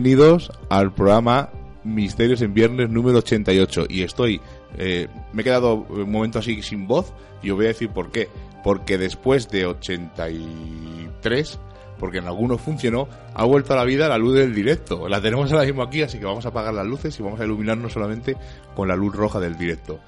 [0.00, 1.50] Bienvenidos al programa
[1.82, 3.86] Misterios en Viernes número 88.
[3.88, 4.40] Y estoy,
[4.76, 8.12] eh, me he quedado un momento así sin voz y os voy a decir por
[8.12, 8.28] qué.
[8.62, 11.58] Porque después de 83,
[11.98, 15.08] porque en algunos funcionó, ha vuelto a la vida la luz del directo.
[15.08, 17.44] La tenemos ahora mismo aquí, así que vamos a apagar las luces y vamos a
[17.44, 18.36] iluminarnos solamente
[18.76, 19.98] con la luz roja del directo.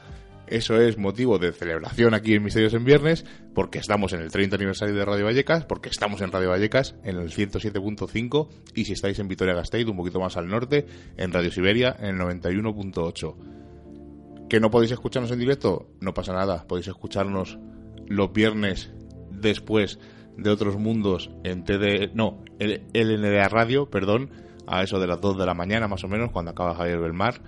[0.46, 3.24] Eso es motivo de celebración aquí en Misterios en Viernes,
[3.60, 7.18] porque estamos en el 30 aniversario de Radio Vallecas, porque estamos en Radio Vallecas en
[7.18, 10.86] el 107.5 y si estáis en Vitoria-Gasteiz, un poquito más al norte,
[11.18, 14.48] en Radio Siberia en el 91.8.
[14.48, 15.90] ¿Que no podéis escucharnos en directo?
[16.00, 17.58] No pasa nada, podéis escucharnos
[18.06, 18.94] los viernes
[19.30, 19.98] después
[20.38, 24.30] de otros mundos en TD, no, LNDA Radio, perdón,
[24.66, 27.42] a eso de las 2 de la mañana más o menos, cuando acaba Javier Belmar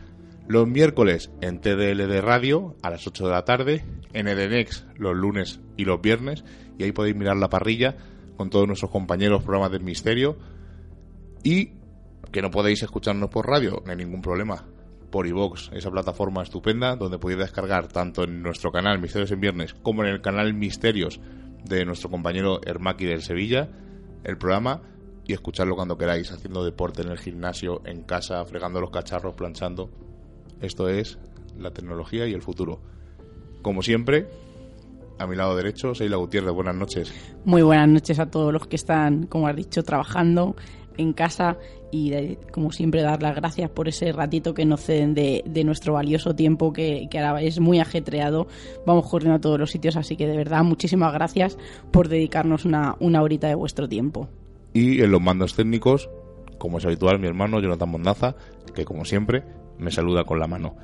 [0.52, 5.60] los miércoles en TDLD Radio a las 8 de la tarde, en Edenex los lunes
[5.78, 6.44] y los viernes,
[6.76, 7.96] y ahí podéis mirar la parrilla
[8.36, 10.36] con todos nuestros compañeros programas del misterio.
[11.42, 11.70] Y
[12.30, 14.66] que no podéis escucharnos por radio, no hay ningún problema.
[15.10, 19.72] Por iVox, esa plataforma estupenda donde podéis descargar tanto en nuestro canal Misterios en Viernes
[19.72, 21.18] como en el canal Misterios
[21.64, 23.70] de nuestro compañero Hermaki del Sevilla,
[24.22, 24.82] el programa
[25.24, 30.11] y escucharlo cuando queráis, haciendo deporte en el gimnasio, en casa, fregando los cacharros, planchando.
[30.62, 31.18] Esto es
[31.58, 32.80] la tecnología y el futuro.
[33.62, 34.28] Como siempre,
[35.18, 36.52] a mi lado derecho, Seila Gutiérrez.
[36.52, 37.12] Buenas noches.
[37.44, 40.56] Muy buenas noches a todos los que están, como has dicho, trabajando
[40.98, 41.56] en casa
[41.90, 46.34] y como siempre dar las gracias por ese ratito que nos ceden de, nuestro valioso
[46.34, 48.46] tiempo que, que, ahora es muy ajetreado.
[48.86, 51.58] Vamos corriendo a todos los sitios, así que de verdad muchísimas gracias
[51.90, 54.28] por dedicarnos una, una horita de vuestro tiempo.
[54.72, 56.08] Y en los mandos técnicos,
[56.58, 58.36] como es habitual, mi hermano Jonathan Mondaza,
[58.74, 59.42] que como siempre
[59.82, 60.76] me saluda con la mano.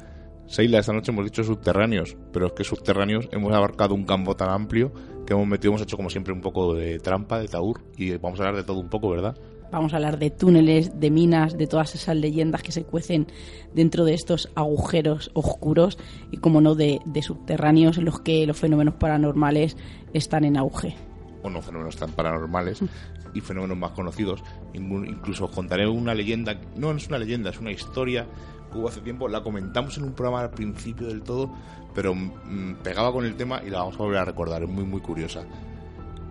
[0.49, 4.49] Seila, esta noche hemos dicho subterráneos, pero es que subterráneos hemos abarcado un campo tan
[4.49, 4.93] amplio
[5.27, 8.41] que hemos metido, hemos hecho como siempre un poco de trampa, de taur, y vamos
[8.41, 9.37] a hablar de todo un poco, ¿verdad?
[9.71, 13.27] Vamos a hablar de túneles, de minas, de todas esas leyendas que se cuecen
[13.75, 15.99] dentro de estos agujeros oscuros
[16.31, 19.77] y, como no, de, subterráneos en los que los fenómenos paranormales
[20.15, 20.97] están en auge.
[21.43, 22.81] O no fenómenos tan paranormales
[23.35, 24.43] y fenómenos más conocidos.
[24.73, 28.27] Incluso os contaré una leyenda, no, no es una leyenda, es una historia
[28.75, 31.51] hubo hace tiempo, la comentamos en un programa al principio del todo,
[31.95, 34.85] pero mm, pegaba con el tema y la vamos a volver a recordar, es muy
[34.85, 35.45] muy curiosa.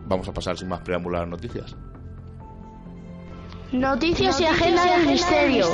[0.08, 1.76] Vamos a pasar sin más preámbulos a las noticias.
[3.72, 5.66] Noticias y agenda del misterio.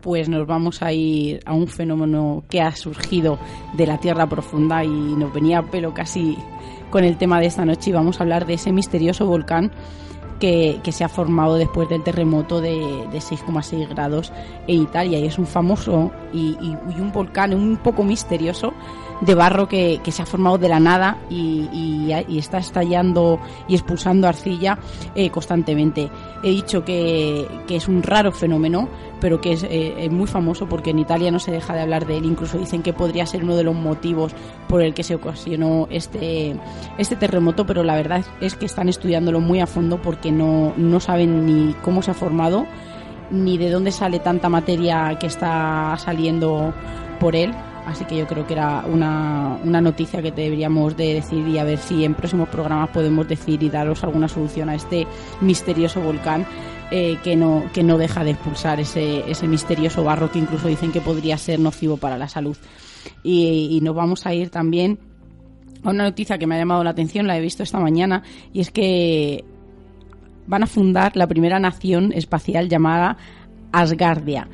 [0.00, 3.38] Pues nos vamos a ir a un fenómeno que ha surgido
[3.74, 6.36] de la Tierra profunda y nos venía a pelo casi
[6.90, 9.72] con el tema de esta noche y vamos a hablar de ese misterioso volcán
[10.42, 14.32] que, se ha formado después del terremoto de, 6,6 grados
[14.66, 16.56] en Italia y es un famoso y,
[16.98, 18.74] un volcán un poco misterioso
[19.22, 24.78] de barro que, se ha formado de la nada y, está estallando y expulsando arcilla
[25.14, 26.10] eh, constantemente.
[26.42, 28.88] He dicho que, es un raro fenómeno,
[29.20, 32.18] pero que eh, es, muy famoso porque en Italia no se deja de hablar de
[32.18, 32.24] él.
[32.24, 34.32] Incluso dicen que podría ser uno de los motivos
[34.68, 36.56] por el que se ocasionó este,
[36.98, 41.00] este terremoto, pero la verdad es que están estudiándolo muy a fondo porque no, no
[41.00, 42.66] saben ni cómo se ha formado
[43.30, 46.74] ni de dónde sale tanta materia que está saliendo
[47.18, 47.54] por él
[47.86, 51.64] Así que yo creo que era una, una noticia que deberíamos de decir y a
[51.64, 55.06] ver si en próximos programas podemos decir y daros alguna solución a este
[55.40, 56.46] misterioso volcán
[56.92, 60.92] eh, que, no, que no deja de expulsar ese, ese misterioso barro que incluso dicen
[60.92, 62.56] que podría ser nocivo para la salud.
[63.24, 64.98] Y, y nos vamos a ir también
[65.82, 68.60] a una noticia que me ha llamado la atención, la he visto esta mañana, y
[68.60, 69.44] es que
[70.46, 73.16] van a fundar la primera nación espacial llamada
[73.72, 74.48] Asgardia.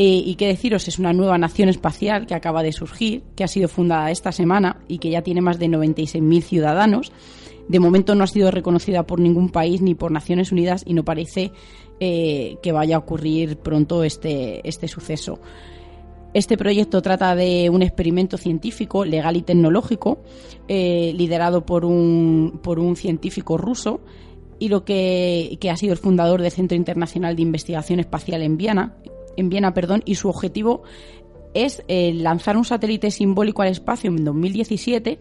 [0.00, 3.48] Eh, y qué deciros, es una nueva nación espacial que acaba de surgir, que ha
[3.48, 7.10] sido fundada esta semana y que ya tiene más de 96.000 ciudadanos.
[7.66, 11.04] De momento no ha sido reconocida por ningún país ni por Naciones Unidas y no
[11.04, 11.50] parece
[11.98, 15.40] eh, que vaya a ocurrir pronto este, este suceso.
[16.32, 20.20] Este proyecto trata de un experimento científico, legal y tecnológico,
[20.68, 24.00] eh, liderado por un, por un científico ruso
[24.60, 28.56] y lo que, que, ha sido el fundador del Centro Internacional de Investigación Espacial en
[28.56, 28.94] Viena,
[29.38, 30.82] en Viena, perdón, y su objetivo
[31.54, 35.18] es eh, lanzar un satélite simbólico al espacio en 2017,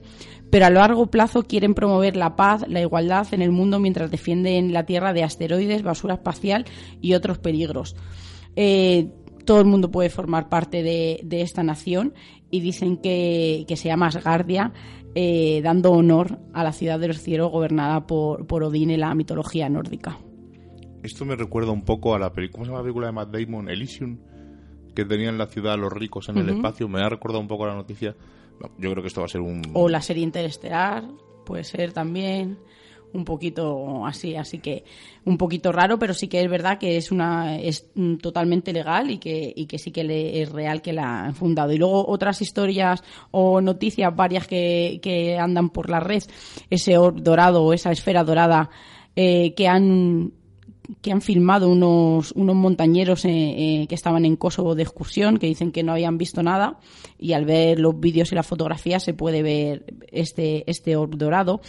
[0.50, 4.74] pero a largo plazo quieren promover la paz, la igualdad en el mundo mientras defienden
[4.74, 6.66] la Tierra de asteroides, basura espacial
[7.02, 7.96] y otros peligros.
[8.56, 9.10] Eh,
[9.46, 12.14] todo el mundo puede formar parte de, esta nación
[12.52, 14.74] y dicen que, que se llama Asgardia,
[15.16, 19.16] eh, dando honor a la ciudad de los cielos gobernada por, por Odín en la
[19.16, 20.20] mitología nórdica.
[21.08, 23.30] Esto me recuerda un poco a la película, ¿cómo se llama la película de Matt
[23.30, 23.70] Damon?
[23.70, 24.18] Elysium,
[24.94, 26.90] que tenían la ciudad los ricos en el espacio.
[26.90, 28.14] Me ha recordado un poco la noticia.
[28.60, 29.62] No, yo creo que esto va a ser un...
[29.74, 31.06] O la serie Interestelar,
[31.46, 32.58] puede ser también
[33.14, 34.84] un poquito así, así que
[35.24, 37.90] un poquito raro, pero sí que es verdad que es una es
[38.22, 41.72] totalmente legal y que, y que sí que le, es real que la han fundado.
[41.72, 43.02] Y luego otras historias
[43.32, 46.24] o noticias varias que, que andan por la red,
[46.70, 48.70] ese or dorado o esa esfera dorada
[49.16, 50.34] eh, que han
[51.02, 55.48] que han filmado unos, unos montañeros eh, eh, que estaban en Kosovo de excursión, que
[55.48, 56.80] dicen que no habían visto nada,
[57.20, 61.62] y al ver los vídeos y las fotografías se puede ver este, este orb dorado.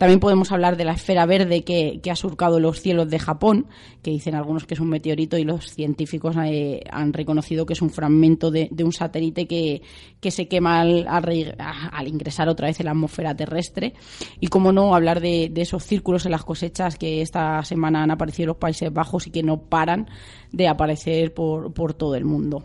[0.00, 3.66] También podemos hablar de la esfera verde que, que, ha surcado los cielos de Japón,
[4.02, 7.82] que dicen algunos que es un meteorito y los científicos eh, han reconocido que es
[7.82, 9.82] un fragmento de, de un satélite que,
[10.18, 13.92] que se quema al, al, al, ingresar otra vez en la atmósfera terrestre.
[14.40, 18.10] Y como no, hablar de, de, esos círculos en las cosechas que esta semana han
[18.10, 20.08] aparecido en los Países Bajos y que no paran
[20.50, 22.64] de aparecer por, por todo el mundo.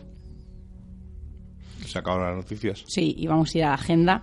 [1.84, 2.82] ¿Se acabaron las noticias?
[2.86, 4.22] Sí, y vamos a ir a la agenda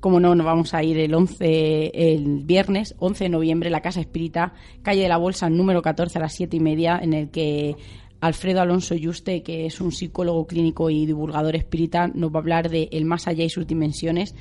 [0.00, 4.00] como no, nos vamos a ir el 11, el viernes, 11 de noviembre, la Casa
[4.00, 4.52] Espírita,
[4.82, 7.76] calle de la Bolsa, número 14 a las 7 y media, en el que
[8.20, 12.68] Alfredo Alonso Yuste, que es un psicólogo clínico y divulgador espírita, nos va a hablar
[12.70, 14.34] de el más allá y sus dimensiones,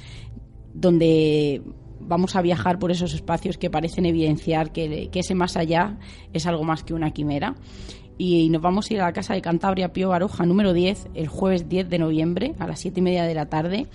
[0.73, 1.61] donde
[1.99, 5.97] vamos a viajar por esos espacios que parecen evidenciar que, que ese más allá
[6.33, 7.55] es algo más que una quimera.
[8.19, 11.27] Y nos vamos a ir a la Casa de Cantabria Pío Baroja número 10 el
[11.27, 13.87] jueves 10 de noviembre a las 7 y media de la tarde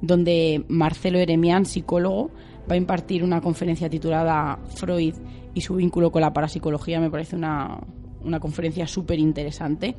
[0.00, 2.30] donde Marcelo Eremián, psicólogo,
[2.70, 5.14] va a impartir una conferencia titulada Freud
[5.54, 7.00] y su vínculo con la parapsicología.
[7.00, 7.78] Me parece una,
[8.24, 9.96] una conferencia súper interesante,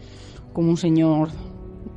[0.53, 1.29] como un señor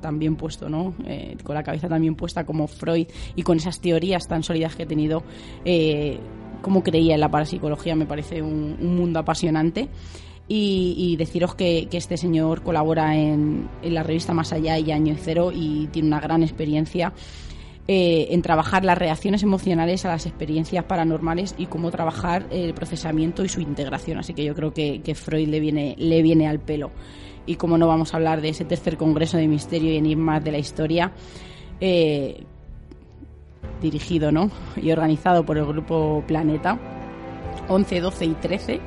[0.00, 0.94] también puesto, ¿no?
[1.06, 4.82] Eh, con la cabeza también puesta como Freud y con esas teorías tan sólidas que
[4.82, 5.22] he tenido,
[5.64, 6.18] eh,
[6.62, 9.88] como creía en la parapsicología, me parece un, un mundo apasionante.
[10.46, 15.16] Y, deciros que, que, este señor colabora en, en, la revista Más Allá y Año
[15.18, 17.14] Cero y tiene una gran experiencia
[17.86, 23.44] eh, en trabajar las reacciones emocionales a las experiencias paranormales y cómo trabajar el procesamiento
[23.44, 24.18] y su integración.
[24.18, 26.92] Así que yo creo que, Freud le viene, le viene al pelo.
[27.44, 30.52] Y como no vamos a hablar de ese tercer congreso de misterio y enigmas de
[30.52, 31.12] la historia,
[31.78, 32.42] eh,
[33.82, 34.50] dirigido ¿no?
[34.80, 36.78] y organizado por el grupo Planeta,
[37.68, 38.80] 11, 12 y 13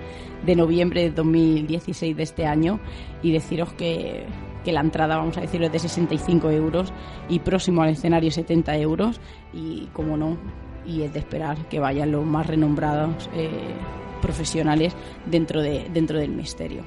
[0.43, 2.79] de noviembre de 2016 de este año,
[3.21, 4.25] y deciros que
[4.63, 6.93] que la entrada, vamos a decirlo, es de 65 euros
[7.29, 9.19] y próximo al escenario 70 euros
[9.53, 10.37] y, como no,
[10.85, 13.49] y es de esperar que vayan los más renombrados eh,
[14.21, 14.95] profesionales
[15.25, 16.83] dentro, de, dentro del misterio.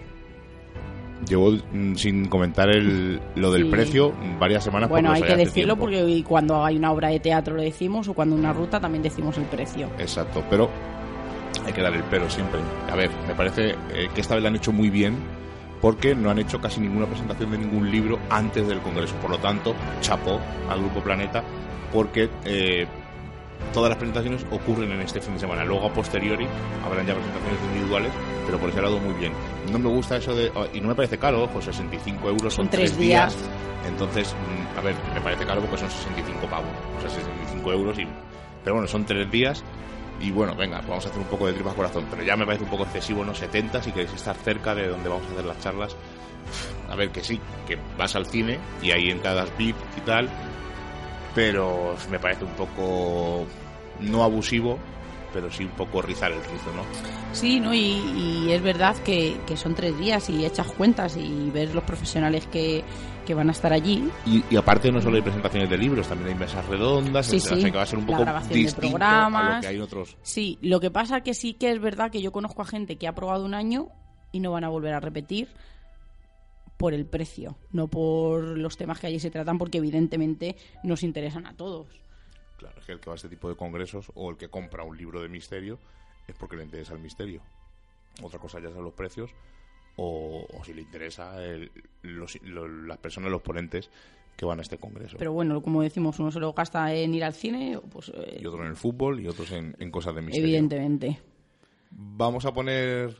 [1.28, 3.70] Llevo mm, sin comentar el, lo del sí.
[3.70, 4.88] precio varias semanas.
[4.88, 8.34] Bueno, hay que decirlo porque cuando hay una obra de teatro lo decimos o cuando
[8.34, 9.88] una ruta también decimos el precio.
[9.98, 10.70] Exacto, pero
[11.66, 12.60] hay que dar el pero siempre.
[12.90, 15.16] A ver, me parece eh, que esta vez lo han hecho muy bien
[15.80, 19.14] porque no han hecho casi ninguna presentación de ningún libro antes del Congreso.
[19.16, 21.42] Por lo tanto, chapó al Grupo Planeta
[21.92, 22.86] porque eh,
[23.72, 25.64] todas las presentaciones ocurren en este fin de semana.
[25.64, 26.46] Luego, a posteriori,
[26.84, 28.12] habrán ya presentaciones individuales,
[28.46, 29.32] pero por ese lado muy bien.
[29.72, 30.52] No me gusta eso de...
[30.72, 33.36] Y no me parece caro, ojo, 65 euros son, son tres días.
[33.36, 33.50] días.
[33.88, 36.68] Entonces, mm, a ver, me parece caro porque son 65 pavos.
[36.98, 38.06] O sea, 65 euros y...
[38.62, 39.64] Pero bueno, son tres días
[40.20, 42.64] y bueno, venga, vamos a hacer un poco de tripas corazón, pero ya me parece
[42.64, 43.34] un poco excesivo, ¿no?
[43.34, 45.96] 70 si queréis estar cerca de donde vamos a hacer las charlas.
[46.90, 50.28] A ver, que sí, que vas al cine y hay entradas VIP y tal,
[51.34, 53.46] pero me parece un poco
[54.00, 54.78] no abusivo
[55.32, 56.82] pero sí un poco rizar el rizo, ¿no?
[57.32, 57.72] Sí, ¿no?
[57.72, 62.46] Y, es verdad que, que, son tres días y echas cuentas y ves los profesionales
[62.46, 62.82] que,
[63.20, 64.10] que van a estar allí.
[64.26, 67.64] Y, aparte no solo hay presentaciones de libros, también hay mesas redondas, sí, sí.
[67.64, 69.52] que va a ser un poco distinto de programas.
[69.52, 70.16] a lo que hay otros.
[70.22, 73.08] Sí, lo que pasa que sí que es verdad que yo conozco a gente que
[73.08, 73.88] ha probado un año
[74.32, 75.48] y no van a volver a repetir
[76.76, 81.46] por el precio, no por los temas que allí se tratan, porque evidentemente nos interesan
[81.46, 81.86] a todos.
[82.56, 84.84] Claro, es que el que va a este tipo de congresos o el que compra
[84.84, 85.78] un libro de misterio
[86.26, 87.42] es porque le interesa el misterio.
[88.22, 89.30] Otra cosa ya son los precios
[90.02, 91.36] o, si le interesa
[92.02, 93.90] las personas, los ponentes
[94.34, 95.16] que van a este congreso.
[95.18, 98.46] Pero bueno, como decimos, uno se lo gasta en ir al cine, pues, eh, y
[98.46, 100.48] otro en el fútbol y otros en, en cosas de misterio.
[100.48, 101.20] Evidentemente.
[101.90, 103.14] Vamos a poner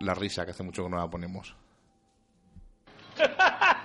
[0.00, 1.56] la risa, que hace mucho que no la ponemos.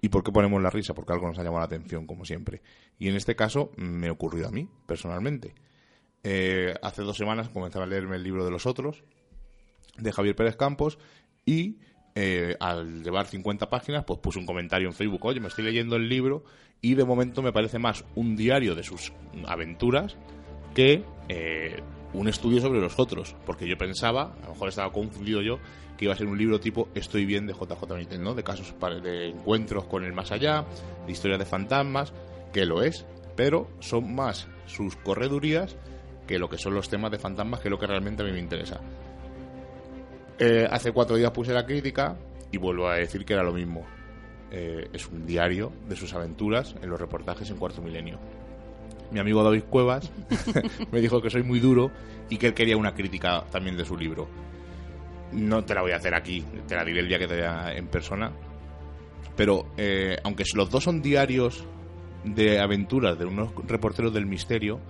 [0.00, 0.94] ¿Y por qué ponemos la risa?
[0.94, 2.62] Porque algo nos ha llamado la atención, como siempre.
[2.98, 5.54] Y en este caso me ocurrió a mí, personalmente.
[6.22, 9.02] Eh, hace dos semanas comenzaba a leerme el libro de los otros,
[9.96, 10.98] de Javier Pérez Campos,
[11.44, 11.78] y
[12.14, 15.96] eh, al llevar 50 páginas, pues puse un comentario en Facebook, oye, me estoy leyendo
[15.96, 16.44] el libro,
[16.80, 19.12] y de momento me parece más un diario de sus
[19.46, 20.16] aventuras
[20.74, 21.82] que eh,
[22.12, 25.58] un estudio sobre los otros, porque yo pensaba, a lo mejor estaba confundido yo,
[25.96, 28.34] que iba a ser un libro tipo Estoy bien de JJ Benítez, ¿no?
[28.34, 30.64] De casos de encuentros con el más allá,
[31.06, 32.12] de historias de fantasmas,
[32.52, 33.04] que lo es,
[33.36, 35.76] pero son más sus corredurías
[36.26, 38.32] que lo que son los temas de fantasmas, que es lo que realmente a mí
[38.32, 38.80] me interesa.
[40.38, 42.16] Eh, hace cuatro días puse la crítica
[42.52, 43.84] y vuelvo a decir que era lo mismo.
[44.50, 48.18] Eh, es un diario de sus aventuras en los reportajes en Cuarto Milenio
[49.10, 50.10] mi amigo David Cuevas
[50.92, 51.90] me dijo que soy muy duro
[52.28, 54.28] y que él quería una crítica también de su libro.
[55.32, 57.74] No te la voy a hacer aquí, te la diré el día que te vea
[57.74, 58.32] en persona.
[59.36, 61.64] Pero eh, aunque los dos son diarios
[62.24, 64.80] de aventuras de unos reporteros del misterio,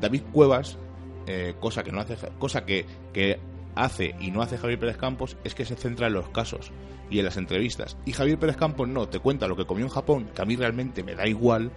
[0.00, 0.78] David Cuevas,
[1.26, 3.38] eh, cosa que no hace, cosa que, que
[3.74, 6.72] hace y no hace Javier Pérez Campos es que se centra en los casos
[7.10, 7.96] y en las entrevistas.
[8.04, 10.56] Y Javier Pérez Campos no, te cuenta lo que comió en Japón, que a mí
[10.56, 11.70] realmente me da igual,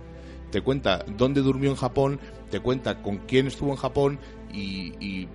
[0.51, 4.19] te cuenta dónde durmió en Japón, te cuenta con quién estuvo en Japón
[4.53, 5.27] y,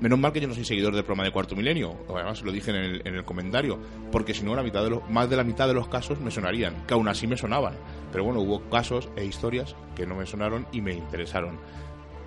[0.00, 2.70] menos mal que yo no soy seguidor del programa de Cuarto Milenio, además lo dije
[2.70, 3.80] en el, en el comentario,
[4.12, 6.30] porque si no la mitad de los, más de la mitad de los casos me
[6.30, 7.74] sonarían, que aún así me sonaban,
[8.12, 11.58] pero bueno, hubo casos e historias que no me sonaron y me interesaron.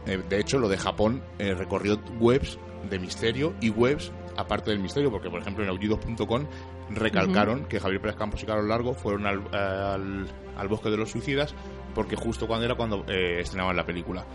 [0.06, 2.58] Eh, de hecho, lo de Japón eh, recorrió webs
[2.90, 6.46] de misterio y webs aparte del misterio, porque por ejemplo en aullidos.com
[6.96, 11.56] recalcaron que Javier Pérez Campos y Carlos Largo fueron al, al bosque de los suicidas
[11.94, 14.26] porque justo cuando era cuando eh, estrenaban la película.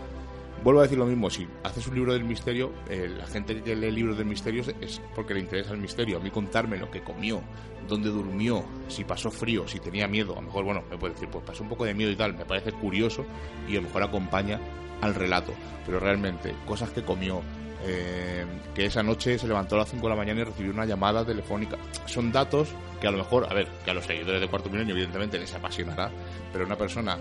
[0.63, 3.75] Vuelvo a decir lo mismo, si haces un libro del misterio, eh, la gente que
[3.75, 6.17] lee libros del misterio es porque le interesa el misterio.
[6.17, 7.41] A mí contarme lo que comió,
[7.87, 11.29] dónde durmió, si pasó frío, si tenía miedo, a lo mejor, bueno, me puede decir,
[11.29, 13.23] pues pasó un poco de miedo y tal, me parece curioso
[13.67, 14.59] y a lo mejor acompaña
[15.01, 15.53] al relato.
[15.85, 17.41] Pero realmente, cosas que comió,
[17.89, 20.85] eh, que esa noche se levantó a las 5 de la mañana y recibió una
[20.85, 21.77] llamada telefónica.
[22.05, 24.93] Son datos que a lo mejor, a ver, que a los seguidores de Cuarto Milenio
[24.93, 26.11] evidentemente les apasionará,
[26.51, 27.17] pero una persona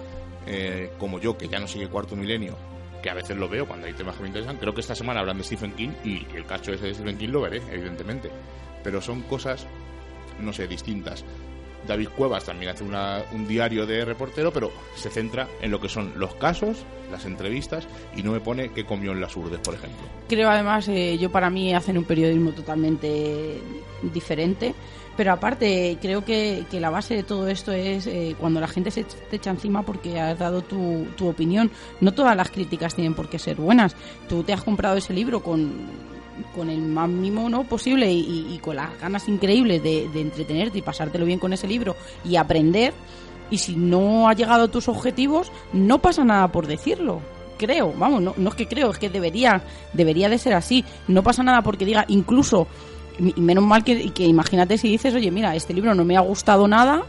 [0.47, 2.57] eh, como yo, que ya no sigue Cuarto Milenio,
[3.03, 5.21] que a veces lo veo cuando hay temas que me interesan, creo que esta semana
[5.21, 8.31] hablan de Stephen King y el cacho ese de Stephen King lo veré, evidentemente.
[8.83, 9.67] Pero son cosas,
[10.41, 11.25] no sé, distintas.
[11.87, 16.13] David Cuevas también hace un diario de reportero, pero se centra en lo que son
[16.17, 16.79] los casos,
[17.11, 20.07] las entrevistas y no me pone qué comió en las urdes, por ejemplo.
[20.29, 23.61] Creo además, eh, yo para mí hacen un periodismo totalmente
[24.03, 24.75] diferente,
[25.17, 29.05] pero aparte creo que, la base de todo esto es eh, cuando la gente se
[29.05, 31.71] te echa encima porque has dado tu, tu opinión.
[32.01, 33.97] No todas las críticas tienen por qué ser buenas.
[34.29, 36.16] Tú te has comprado ese libro con
[36.55, 41.25] con el más mínimo no posible y, con las ganas increíbles de, entretenerte y pasártelo
[41.25, 42.95] bien con ese libro y aprender.
[43.51, 47.21] Y si no ha llegado a tus objetivos, no pasa nada por decirlo.
[47.59, 49.63] Creo, vamos, no, no es que creo, es que debería,
[49.93, 50.85] debería de ser así.
[51.09, 52.67] No pasa nada porque diga, incluso,
[53.19, 56.67] menos mal que, que imagínate si dices, oye, mira, este libro no me ha gustado
[56.69, 57.05] nada,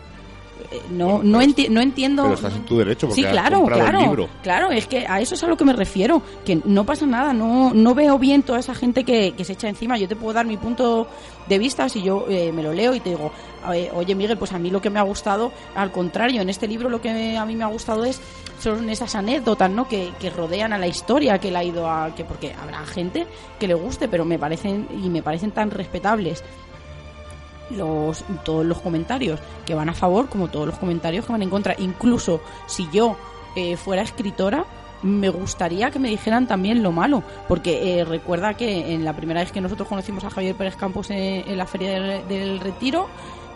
[0.92, 2.24] no, no, no entiendo.
[2.24, 5.44] Pero estás en tu derecho porque sí, claro, claro, Claro, es que a eso es
[5.44, 6.22] a lo que me refiero.
[6.46, 9.98] Que no pasa nada, no, no veo bien toda esa gente que, se echa encima.
[9.98, 11.08] Yo te puedo dar mi punto
[11.48, 13.32] de vista si yo eh, me lo leo y te digo,
[13.94, 16.90] oye Miguel, pues a mí lo que me ha gustado, al contrario, en este libro
[16.90, 18.22] lo que a mí me ha gustado es
[18.60, 19.88] son esas anécdotas ¿no?
[19.88, 23.28] que, que rodean a la historia que él ha ido a que porque habrá gente
[23.60, 26.44] que le guste pero me parecen y me parecen tan respetables
[27.72, 31.50] los, todos los comentarios que van a favor como todos los comentarios que van en
[31.50, 31.76] contra.
[31.78, 33.18] Incluso si yo
[33.56, 34.66] eh, fuera escritora,
[35.04, 39.42] me gustaría que me dijeran también lo malo, porque eh, recuerda que en la primera
[39.42, 43.08] vez que nosotros conocimos a Javier Pérez Campos en, la Feria del, Retiro,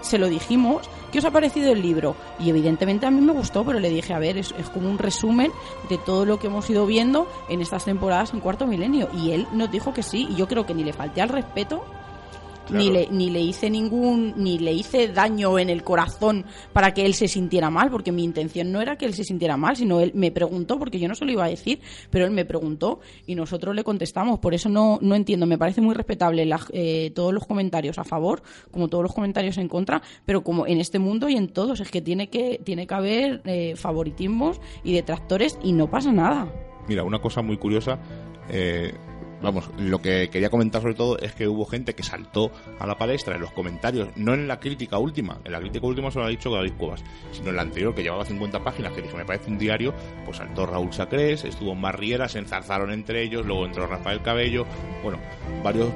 [0.02, 2.16] se lo dijimos, ¿qué os ha parecido el libro?
[2.40, 4.98] Y evidentemente a mí me gustó, pero le dije, a ver, es, es como un
[4.98, 5.52] resumen
[5.90, 9.10] de todo lo que hemos ido viendo en estas temporadas en Cuarto Milenio.
[9.14, 11.84] Y él nos dijo que sí, y yo creo que ni le falté al respeto
[12.70, 17.06] ni le, ni le hice ningún, ni le hice daño en el corazón para que
[17.06, 20.00] él se sintiera mal, porque mi intención no era que él se sintiera mal, sino
[20.00, 23.00] él me preguntó, porque yo no se lo iba a decir, pero él me preguntó
[23.26, 24.40] y nosotros le contestamos.
[24.40, 28.42] Por eso no, no entiendo, me parece muy respetable eh, todos los comentarios a favor,
[28.72, 31.90] como todos los comentarios en contra, pero como en este mundo y en todos, es
[31.92, 36.48] que tiene que, tiene que haber eh, favoritismos y detractores y no pasa nada.
[36.88, 38.00] Mira, una cosa muy curiosa.
[38.50, 38.94] Eh,
[39.42, 42.98] vamos, lo que quería comentar sobre todo es que hubo gente que saltó a la
[42.98, 46.26] palestra en los comentarios, no en la crítica última, en la crítica última se lo
[46.26, 49.26] ha dicho David Cuevas, sino en la anterior que llevaba 50 páginas, que dije, me
[49.26, 49.94] parece un diario,
[50.26, 54.66] pues saltó Raúl Sacrés, estuvo en Riera, se enzarzaron entre ellos, luego entró Rafael Cabello,
[55.04, 55.20] bueno,
[55.64, 55.90] varios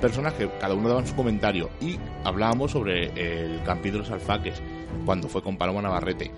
[0.00, 4.62] personas que cada uno daban su comentario y hablábamos sobre el Campi de los Alfaques,
[5.04, 6.30] cuando fue con Paloma Navarrete.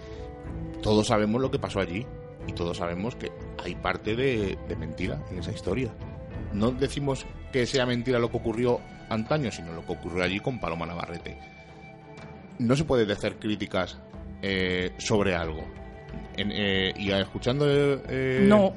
[0.82, 2.06] Todos sabemos lo que pasó allí
[2.46, 5.94] y todos sabemos que hay parte de mentira en esa historia
[6.54, 10.58] no decimos que sea mentira lo que ocurrió antaño, sino lo que ocurrió allí con
[10.58, 11.36] Paloma Navarrete.
[12.58, 13.98] No se puede hacer críticas
[14.40, 15.64] eh, sobre algo.
[16.36, 17.66] Eh, y escuchando.
[17.68, 18.74] Eh, no.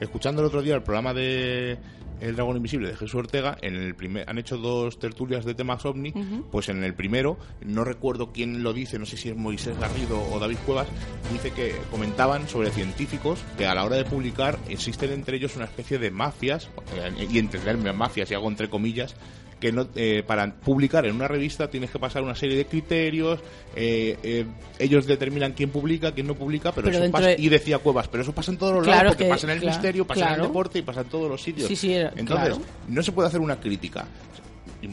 [0.00, 1.78] escuchando el otro día el programa de
[2.22, 5.84] el Dragón Invisible de Jesús Ortega, en el primer, han hecho dos tertulias de temas
[5.84, 6.12] ovni,
[6.50, 10.22] pues en el primero, no recuerdo quién lo dice, no sé si es Moisés Garrido
[10.30, 10.88] o David Cuevas,
[11.32, 15.64] dice que comentaban sobre científicos que a la hora de publicar existen entre ellos una
[15.64, 19.16] especie de mafias, eh, y entenderme mafias, y hago entre comillas,
[19.62, 23.38] que no, eh, para publicar en una revista tienes que pasar una serie de criterios,
[23.76, 24.44] eh, eh,
[24.80, 28.32] ellos determinan quién publica, quién no publica, pero, eso pasa, y decía Cuevas, pero eso
[28.32, 30.82] pasa en todos los lados, porque pasa en el misterio, pasa en el deporte y
[30.82, 31.68] pasa en todos los sitios.
[32.16, 34.04] Entonces, no se puede hacer una crítica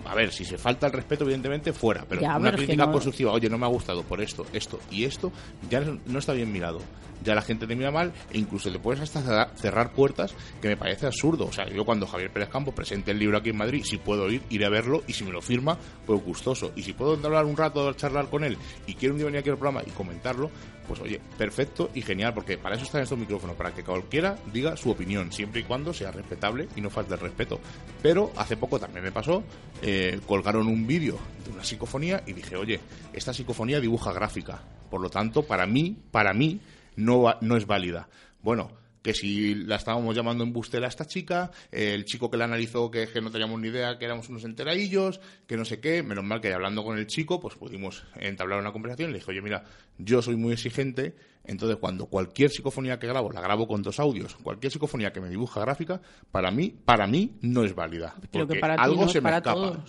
[0.05, 3.57] a ver, si se falta el respeto, evidentemente, fuera, pero una crítica constructiva, oye, no
[3.57, 5.31] me ha gustado por esto, esto y esto,
[5.67, 6.79] ya no está bien mirado.
[7.23, 10.77] Ya la gente te mira mal e incluso te puedes hasta cerrar puertas, que me
[10.77, 11.47] parece absurdo.
[11.47, 14.29] O sea, yo cuando Javier Pérez Campo presente el libro aquí en Madrid, si puedo
[14.29, 16.71] ir, iré a verlo y si me lo firma, pues gustoso.
[16.75, 19.49] Y si puedo hablar un rato, charlar con él y quiero un día venir aquí
[19.49, 20.49] al programa y comentarlo,
[20.89, 24.75] pues oye, perfecto y genial, porque para eso están estos micrófonos, para que cualquiera diga
[24.75, 27.59] su opinión, siempre y cuando sea respetable y no falte el respeto.
[28.01, 29.43] Pero hace poco también me pasó,
[29.83, 32.79] eh, colgaron un vídeo de una psicofonía y dije, oye,
[33.13, 36.59] esta psicofonía dibuja gráfica, por lo tanto, para mí, para mí,
[36.99, 38.09] no, no es válida.
[38.41, 42.91] Bueno, que si la estábamos llamando embustera a esta chica, el chico que la analizó
[42.91, 46.23] que, que no teníamos ni idea que éramos unos enteradillos, que no sé qué, menos
[46.23, 49.63] mal que hablando con el chico, pues pudimos entablar una conversación, le dije, oye, mira,
[49.97, 54.35] yo soy muy exigente, entonces cuando cualquier psicofonía que grabo, la grabo con dos audios,
[54.43, 58.15] cualquier psicofonía que me dibuja gráfica, para mí, para mí no es válida.
[58.31, 59.83] porque algo se me escapa.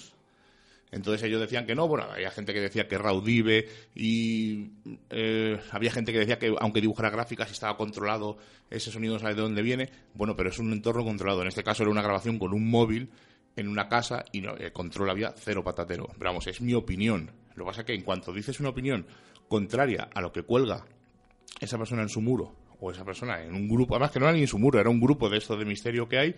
[0.93, 4.71] Entonces ellos decían que no, bueno, había gente que decía que era audible y
[5.11, 8.39] eh, había gente que decía que aunque dibujara gráficas estaba controlado,
[8.71, 11.43] ese sonido no sabe de dónde viene, bueno, pero es un entorno controlado.
[11.43, 13.11] En este caso era una grabación con un móvil
[13.57, 16.09] en una casa y no, el control había cero patatero.
[16.19, 17.31] Pero vamos, es mi opinión.
[17.55, 19.07] Lo que pasa es que en cuanto dices una opinión
[19.49, 20.85] contraria a lo que cuelga
[21.61, 24.35] esa persona en su muro o esa persona en un grupo, además que no era
[24.35, 26.37] ni en su muro, era un grupo de esto de misterio que hay,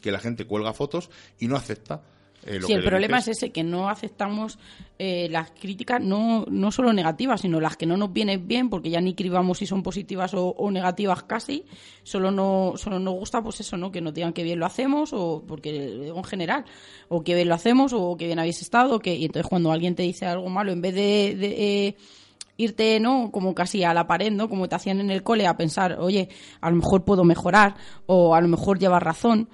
[0.00, 2.04] que la gente cuelga fotos y no acepta
[2.46, 4.58] eh, sí, el problema es ese, que no aceptamos
[4.98, 8.90] eh, las críticas, no, no solo negativas, sino las que no nos vienen bien, porque
[8.90, 11.64] ya ni cribamos si son positivas o, negativas casi,
[12.02, 13.90] solo no solo nos gusta pues eso, ¿no?
[13.90, 16.64] Que nos digan que bien lo hacemos, o porque en general,
[17.08, 19.94] o que bien lo hacemos, o que bien habéis estado, que, y entonces cuando alguien
[19.94, 21.36] te dice algo malo, en vez de...
[21.40, 21.96] Eh,
[22.56, 23.32] irte, ¿no?
[23.32, 24.48] Como casi a la pared, ¿no?
[24.48, 26.28] Como te hacían en el cole a pensar, oye,
[26.60, 27.74] a lo mejor puedo mejorar,
[28.06, 29.48] o a lo mejor llevas razón,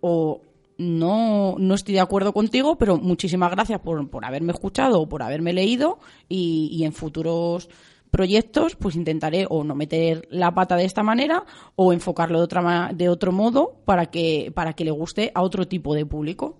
[0.00, 0.40] o
[0.78, 5.22] no, no estoy de acuerdo contigo, pero muchísimas gracias por, por haberme escuchado o por
[5.22, 7.68] haberme leído y, en futuros
[8.10, 12.90] proyectos pues intentaré o no meter la pata de esta manera o enfocarlo de otra
[12.94, 16.56] de otro modo para que para que le guste a otro tipo de público.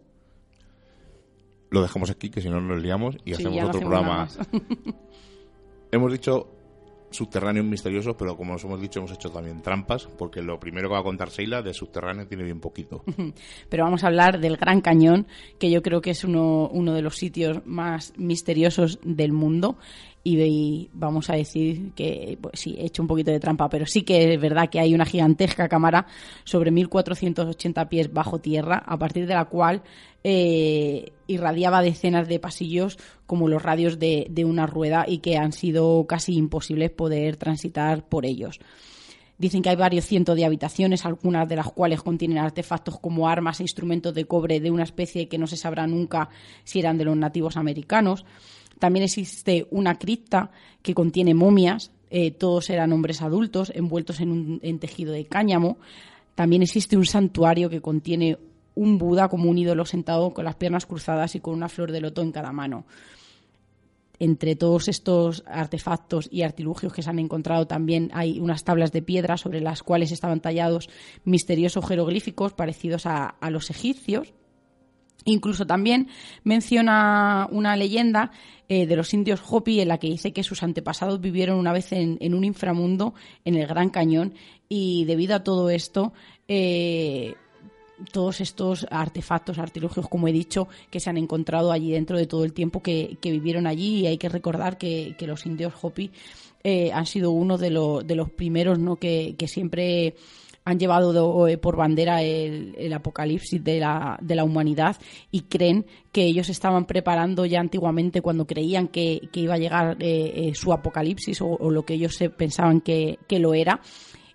[1.70, 4.28] Lo dejamos aquí que si no nos liamos y hacemos otro programa.
[5.92, 6.55] Hemos dicho
[7.10, 10.94] subterráneos misteriosos, pero como os hemos dicho, hemos hecho también trampas, porque lo primero que
[10.94, 13.02] va a contar Seila de subterráneo tiene bien poquito.
[13.68, 15.26] Pero vamos a hablar del Gran Cañón,
[15.58, 19.76] que yo creo que es uno, uno de los sitios más misteriosos del mundo
[20.28, 24.02] y vamos a decir que pues sí, he hecho un poquito de trampa, pero sí
[24.02, 26.06] que es verdad que hay una gigantesca cámara
[26.42, 29.82] sobre 1480 pies bajo tierra, a partir de la cual
[30.24, 35.52] eh, irradiaba decenas de pasillos como los radios de, de una rueda y que han
[35.52, 38.58] sido casi imposibles poder transitar por ellos.
[39.38, 43.60] Dicen que hay varios cientos de habitaciones, algunas de las cuales contienen artefactos como armas
[43.60, 46.30] e instrumentos de cobre de una especie que no se sabrá nunca
[46.64, 48.24] si eran de los nativos americanos.
[48.78, 50.50] También existe una cripta
[50.82, 55.78] que contiene momias, eh, todos eran hombres adultos envueltos en un en tejido de cáñamo.
[56.34, 58.38] También existe un santuario que contiene
[58.74, 62.00] un Buda como un ídolo sentado con las piernas cruzadas y con una flor de
[62.00, 62.84] loto en cada mano.
[64.18, 69.02] Entre todos estos artefactos y artilugios que se han encontrado también hay unas tablas de
[69.02, 70.88] piedra sobre las cuales estaban tallados
[71.24, 74.32] misteriosos jeroglíficos parecidos a, a los egipcios.
[75.26, 76.08] Incluso también
[76.44, 78.30] menciona una leyenda
[78.68, 81.92] eh, de los indios Hopi en la que dice que sus antepasados vivieron una vez
[81.92, 83.12] en, un inframundo
[83.44, 84.34] en el Gran Cañón
[84.68, 86.12] y debido a todo esto
[86.46, 87.34] eh,
[88.12, 92.44] todos estos artefactos, artilugios, como he dicho, que se han encontrado allí dentro de todo
[92.44, 94.00] el tiempo que, vivieron allí.
[94.00, 96.12] Y hay que recordar que, los indios Hopi
[96.62, 97.70] eh, han sido uno de,
[98.04, 98.96] de los primeros ¿no?
[98.96, 100.14] que siempre
[100.66, 104.96] han llevado do- eh, por bandera el, apocalipsis de la, de la humanidad
[105.30, 110.48] y creen que ellos estaban preparando ya antiguamente cuando creían que, iba a llegar eh,
[110.48, 113.80] eh, su apocalipsis o, lo que ellos pensaban que, lo era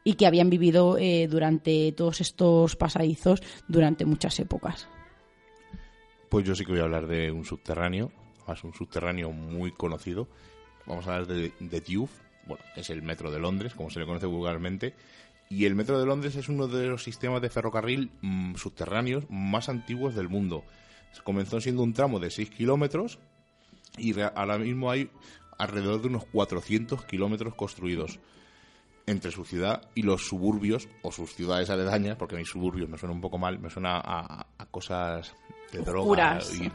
[0.06, 4.88] y que habían vivido eh, durante todos estos pasadizos durante muchas épocas.
[6.30, 8.10] Pues yo sí que voy a hablar de un subterráneo,
[8.48, 10.30] más un subterráneo muy conocido.
[10.86, 12.10] Vamos a hablar de, de Tube,
[12.48, 14.94] bueno, es el metro de Londres, como se le conoce vulgarmente.
[15.52, 19.68] Y el metro de Londres es uno de los sistemas de ferrocarril mm, subterráneos más
[19.68, 20.64] antiguos del mundo.
[21.26, 23.20] Comenzó siendo un tramo de 6 kilómetros
[23.98, 25.12] y ahora mismo hay
[25.58, 28.22] alrededor de unos 400 kilómetros construidos
[29.08, 33.14] entre su ciudad y los suburbios o sus ciudades aledañas, porque mis suburbios me suena
[33.14, 35.36] un poco mal, me suena a, a cosas
[35.74, 36.56] de droga Oscuras.
[36.56, 36.72] y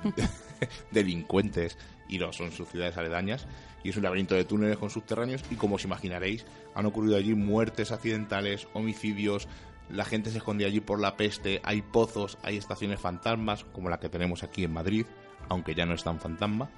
[0.90, 3.46] delincuentes y no, son sus ciudades aledañas
[3.82, 7.34] y es un laberinto de túneles con subterráneos y como os imaginaréis han ocurrido allí
[7.34, 9.48] muertes accidentales, homicidios,
[9.88, 14.00] la gente se esconde allí por la peste, hay pozos, hay estaciones fantasmas como la
[14.00, 15.06] que tenemos aquí en Madrid,
[15.48, 16.70] aunque ya no es tan fantasma.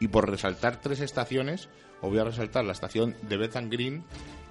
[0.00, 1.68] Y por resaltar tres estaciones,
[2.00, 4.04] os voy a resaltar la estación de Bethan Green,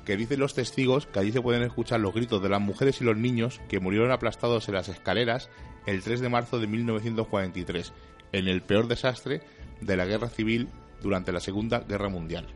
[0.05, 3.03] que dicen los testigos que allí se pueden escuchar los gritos de las mujeres y
[3.03, 5.49] los niños que murieron aplastados en las escaleras
[5.87, 7.93] el 3 de marzo de 1943,
[8.31, 9.41] en el peor desastre
[9.85, 10.69] de la guerra civil
[11.01, 12.47] durante la Segunda Guerra Mundial.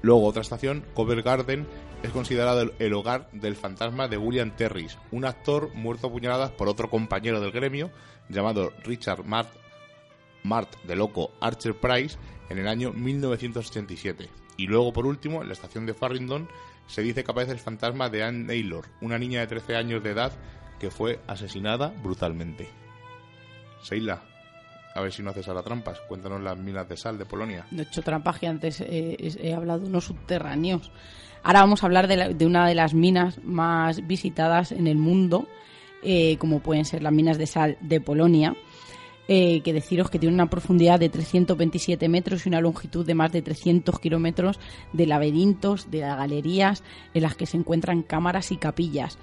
[0.00, 1.66] Luego, otra estación, Covent Garden,
[2.02, 6.68] es considerado el, hogar del fantasma de William Terris, un actor muerto a puñaladas por
[6.68, 7.90] otro compañero del gremio
[8.28, 9.50] llamado Richard Mart,
[10.44, 12.16] Mart de loco Archer Price
[12.48, 14.28] en el año 1987.
[14.56, 16.48] Y luego, por último, en la estación de Farringdon
[16.86, 20.10] se dice que aparece el fantasma de Anne Naylor, una niña de 13 años de
[20.10, 20.32] edad
[20.78, 22.68] que fue asesinada brutalmente.
[23.82, 24.22] Seila,
[24.98, 25.98] a ver si no haces ahora trampas.
[26.08, 27.66] Cuéntanos las minas de sal de Polonia.
[27.70, 30.90] No he hecho trampas que antes eh, he hablado de unos subterráneos.
[31.42, 34.96] Ahora vamos a hablar de, la- de una de las minas más visitadas en el
[34.98, 35.46] mundo,
[36.02, 38.56] eh, como pueden ser las minas de sal de Polonia,
[39.28, 43.30] eh, que deciros que tiene una profundidad de 327 metros y una longitud de más
[43.30, 44.58] de 300 kilómetros
[44.92, 46.82] de laberintos, de galerías
[47.14, 49.18] en las que se encuentran cámaras y capillas.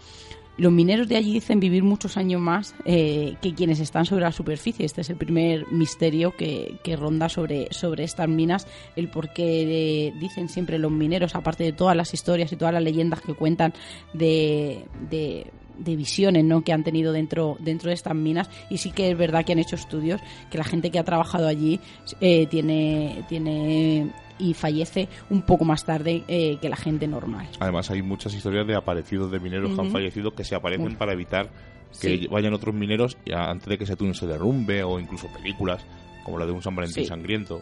[0.58, 4.32] Los mineros de allí dicen vivir muchos años más eh, que quienes están sobre la
[4.32, 4.86] superficie.
[4.86, 10.08] Este es el primer misterio que, que ronda sobre, sobre estas minas, el por qué
[10.08, 13.34] eh, dicen siempre los mineros, aparte de todas las historias y todas las leyendas que
[13.34, 13.74] cuentan
[14.14, 16.64] de, de, de visiones ¿no?
[16.64, 18.50] que han tenido dentro, dentro de estas minas.
[18.70, 21.48] Y sí que es verdad que han hecho estudios, que la gente que ha trabajado
[21.48, 21.80] allí
[22.22, 27.48] eh, tiene, tiene y fallece un poco más tarde eh, que la gente normal.
[27.60, 30.96] Además, hay muchas historias de aparecidos de mineros que han fallecido que se aparecen Uf.
[30.96, 31.50] para evitar
[32.02, 32.28] que Sí.
[32.30, 35.82] vayan otros mineros antes de que ese túnel se derrumbe o incluso películas
[36.26, 37.08] como la de un San Valentín Sí.
[37.10, 37.62] sangriento.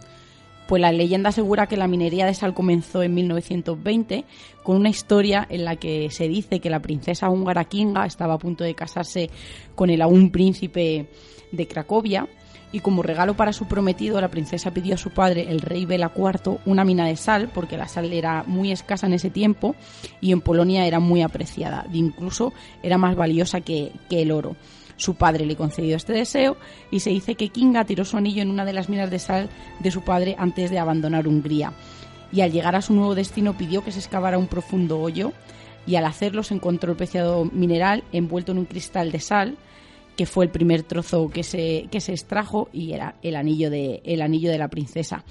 [0.68, 4.24] Pues la leyenda asegura que la minería de sal comenzó en 1920
[4.64, 8.38] con una historia en la que se dice que la princesa húngara Kinga estaba a
[8.40, 9.30] punto de casarse
[9.76, 11.08] con el aún príncipe
[11.52, 12.28] de Cracovia
[12.74, 16.12] y como regalo para su prometido la princesa pidió a su padre, el rey Bela
[16.14, 19.76] IV, una mina de sal porque la sal era muy escasa en ese tiempo
[20.20, 24.56] y en Polonia era muy apreciada, incluso era más valiosa que, que el oro.
[24.98, 26.58] Su padre le concedió este deseo
[26.90, 29.50] y se dice que Kinga tiró su anillo en una de las minas de sal
[29.80, 31.74] de su padre antes de abandonar Hungría.
[32.32, 35.32] Y al llegar a su nuevo destino pidió que se excavara un profundo hoyo
[35.86, 39.58] y al hacerlo se encontró el preciado mineral envuelto en un cristal de sal
[40.16, 44.02] que fue el primer trozo que se, que se extrajo y era el anillo de,
[44.06, 45.24] el anillo de la princesa.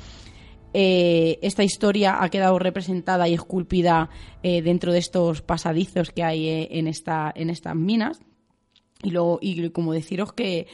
[0.75, 4.09] Eh, esta historia ha quedado representada y esculpida
[4.43, 8.21] eh, dentro de estos pasadizos que hay eh, en, esta, en estas minas.
[9.03, 10.67] Y, luego, y como deciros que,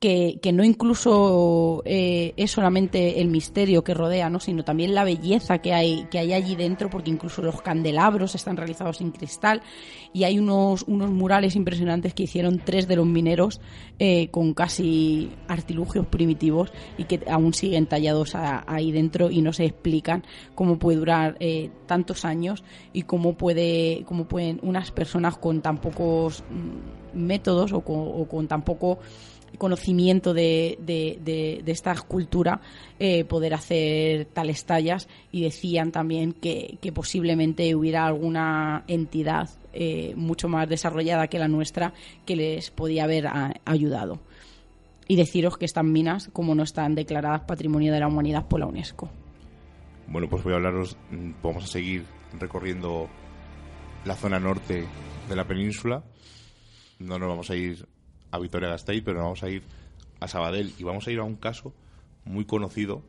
[0.00, 4.38] que, no incluso eh, es solamente el misterio que rodea, ¿no?
[4.38, 8.56] sino también la belleza que hay, que hay allí dentro, porque incluso los candelabros están
[8.56, 9.60] realizados en cristal
[10.12, 13.60] y hay unos, unos murales impresionantes que hicieron tres de los mineros
[13.98, 19.64] eh, con casi artilugios primitivos y que aún siguen tallados ahí dentro y no se
[19.64, 25.60] explican cómo puede durar eh, tantos años y cómo, puede, cómo pueden unas personas con
[25.60, 29.00] tan pocos mm, métodos o con tan poco
[29.56, 32.60] conocimiento de, de, esta escultura
[32.98, 40.48] eh, poder hacer tales tallas y decían también que, posiblemente hubiera alguna entidad eh, mucho
[40.48, 41.94] más desarrollada que la nuestra
[42.26, 43.28] que les podía haber
[43.64, 44.20] ayudado.
[45.06, 48.66] Y deciros que estas minas, como no están declaradas Patrimonio de la Humanidad por la
[48.66, 49.08] UNESCO.
[50.06, 52.04] Bueno, pues voy a hablaros, mm, vamos a seguir
[52.38, 53.08] recorriendo
[54.04, 54.84] la zona norte
[55.28, 56.02] de la península.
[56.98, 57.86] No nos vamos a ir
[58.30, 59.62] a Vitoria Gasteiz, pero vamos a ir
[60.20, 61.72] a Sabadell y vamos a ir a un caso
[62.24, 63.02] muy conocido.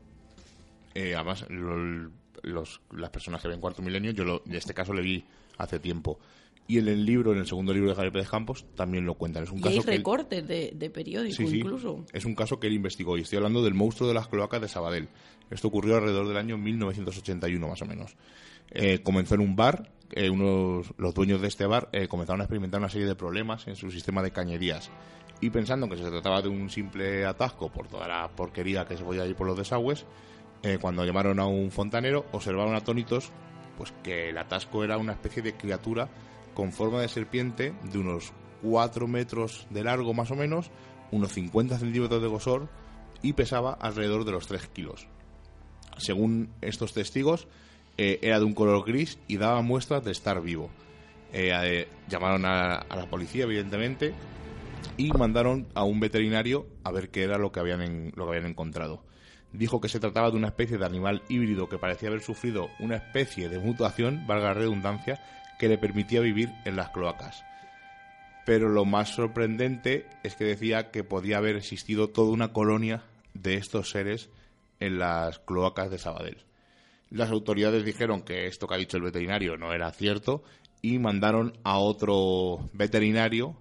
[0.96, 5.02] Eh, además, los, las personas que ven Cuarto Milenio, yo lo, en este caso le
[5.02, 5.24] vi
[5.58, 6.20] hace tiempo.
[6.68, 9.44] Y en el libro, en el segundo libro de Javier Pérez Campos, también lo cuentan.
[9.44, 12.06] Es un y caso hay recortes de, de periódico incluso.
[12.14, 14.68] Es un caso que él investigó y estoy hablando del monstruo de las cloacas de
[14.68, 15.10] Sabadell.
[15.50, 18.16] Esto ocurrió alrededor del año 1981 más o menos.
[18.72, 22.44] Eh, comenzó en un bar, eh, unos, los dueños de este bar eh, comenzaron a
[22.44, 24.90] experimentar una serie de problemas en su sistema de cañerías
[25.42, 29.04] y pensando que se trataba de un simple atasco por toda la porquería que se
[29.04, 30.06] podía ir por los desagües,
[30.82, 33.32] cuando llamaron a un fontanero observaron atónitos
[33.78, 36.10] pues que el atasco era una especie de criatura
[36.54, 40.70] con forma de serpiente de unos 4 metros de largo más o menos,
[41.12, 42.68] unos 50 centímetros de grosor
[43.22, 45.08] y pesaba alrededor de los 3 kilos.
[45.98, 47.48] Según estos testigos,
[48.02, 50.70] eh, era de un color gris y daba muestras de estar vivo.
[51.34, 54.14] Eh, eh, llamaron a, la policía, evidentemente,
[54.96, 58.50] y mandaron a un veterinario a ver qué era lo que habían, lo que habían
[58.50, 59.04] encontrado.
[59.52, 62.96] Dijo que se trataba de una especie de animal híbrido que parecía haber sufrido una
[62.96, 65.22] especie de mutación, valga la redundancia,
[65.60, 67.44] que le permitía vivir en las cloacas.
[68.46, 73.56] Pero lo más sorprendente es que decía que podía haber existido toda una colonia de
[73.56, 74.30] estos seres
[74.80, 76.49] en las cloacas de Sabadell.
[77.12, 80.44] Las autoridades dijeron que esto que ha dicho el veterinario no era cierto
[80.82, 83.56] y mandaron a otro veterinario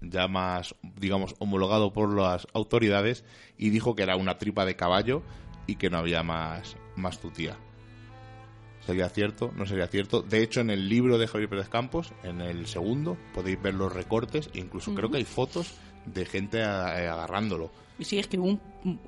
[0.00, 3.24] ya más, digamos, homologado por las autoridades
[3.56, 5.22] y dijo que era una tripa de caballo
[5.66, 7.56] y que no había más, más tutía.
[8.86, 9.52] ¿Sería cierto?
[9.54, 10.22] ¿No sería cierto?
[10.22, 13.92] De hecho, en el libro de Javier Pérez Campos, en el segundo, podéis ver los
[13.92, 15.74] recortes e incluso creo que hay fotos
[16.06, 17.70] de gente agarrándolo.
[17.98, 18.58] Y sí, es que hubo,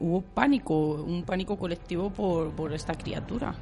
[0.00, 3.54] hubo pánico, un pánico colectivo por, por esta criatura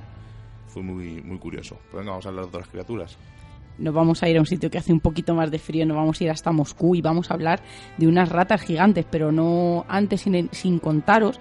[0.68, 1.78] fue muy, muy curioso.
[1.86, 3.16] Pero venga, vamos a hablar de otras criaturas.
[3.78, 5.96] Nos vamos a ir a un sitio que hace un poquito más de frío, nos
[5.96, 7.62] vamos a ir hasta Moscú y vamos a hablar
[7.96, 11.38] de unas ratas gigantes, pero no antes sin, sin contaros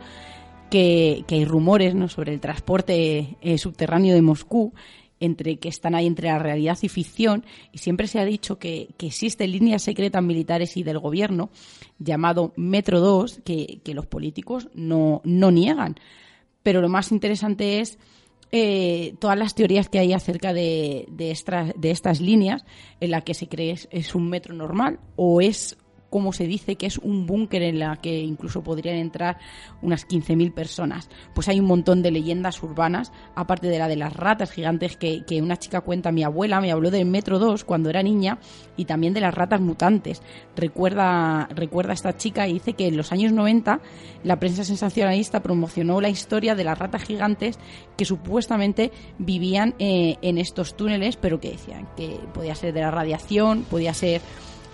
[0.69, 2.07] que, que, hay rumores ¿no?
[2.07, 4.73] sobre el transporte eh, subterráneo de Moscú
[5.19, 8.89] entre que están ahí entre la realidad y ficción y siempre se ha dicho que,
[8.97, 11.49] que existen líneas secretas militares y del gobierno
[11.97, 15.95] llamado Metro 2 que, que los políticos no, no niegan.
[16.61, 17.97] Pero lo más interesante es
[18.51, 21.37] eh, todas las teorías que hay acerca de, de,
[21.75, 22.65] de estas líneas,
[22.99, 25.77] en la que se cree es, es un metro normal o es
[26.09, 29.37] como se dice que es un búnker en la que incluso podrían entrar
[29.81, 31.09] unas 15.000 personas.
[31.33, 35.23] Pues hay un montón de leyendas urbanas, aparte de la de las ratas gigantes que,
[35.41, 38.39] una chica cuenta, mi abuela me habló del Metro 2 cuando era niña
[38.75, 40.21] y también de las ratas mutantes.
[40.55, 43.79] Recuerda, recuerda esta chica y dice que en los años 90
[44.23, 47.59] la prensa sensacionalista promocionó la historia de las ratas gigantes
[47.95, 52.91] que supuestamente vivían eh, en estos túneles, pero que decían que podía ser de la
[52.91, 54.21] radiación, podía ser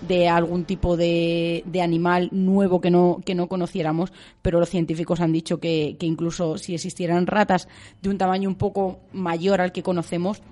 [0.06, 4.12] de algún tipo de, de, animal nuevo que no, que no conociéramos,
[4.42, 7.68] pero los científicos han dicho que, que incluso si existieran ratas
[8.02, 10.42] de un tamaño un poco mayor al que conocemos,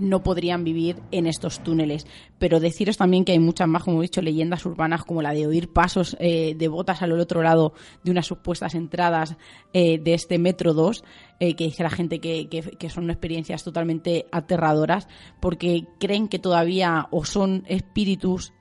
[0.00, 2.06] no podrían vivir en estos túneles.
[2.38, 5.46] Pero deciros también que hay muchas más, como he dicho, leyendas urbanas como la de
[5.46, 9.36] oír pasos eh, de botas al otro lado de unas supuestas entradas
[9.72, 11.04] eh, de este Metro 2,
[11.38, 15.06] eh, que dice la gente que, que, que, son experiencias totalmente aterradoras,
[15.40, 18.52] porque creen que todavía o son espíritus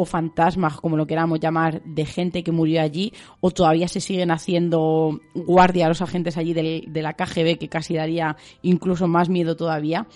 [0.00, 4.30] o fantasmas, como lo queramos llamar, de gente que murió allí, o todavía se siguen
[4.30, 9.56] haciendo guardia a los agentes allí de la KGB, que casi daría incluso más miedo
[9.56, 10.06] todavía.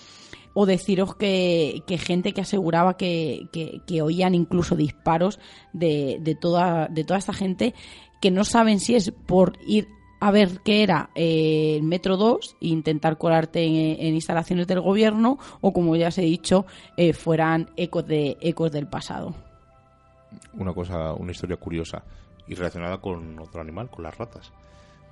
[0.55, 5.39] O deciros que, gente que aseguraba que, que, oían incluso disparos
[5.73, 7.75] de, de, toda, de toda esta gente
[8.21, 9.87] que no saben si es por ir
[10.19, 15.37] a ver qué era eh, el Metro 2 e intentar colarte en, instalaciones del gobierno
[15.61, 16.65] o como ya os he dicho
[16.97, 19.35] eh, fueran ecos de ecos del pasado
[20.53, 22.03] una cosa, una historia curiosa
[22.47, 24.51] y relacionada con otro animal, con las ratas.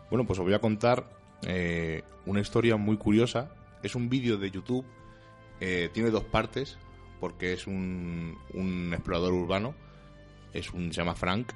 [0.09, 1.09] Bueno, pues os voy a contar
[1.45, 3.51] eh, una historia muy curiosa.
[3.81, 4.85] Es un vídeo de YouTube,
[5.59, 6.77] eh, tiene dos partes,
[7.19, 9.73] porque es un, un explorador urbano,
[10.53, 11.51] es un, se llama Frank,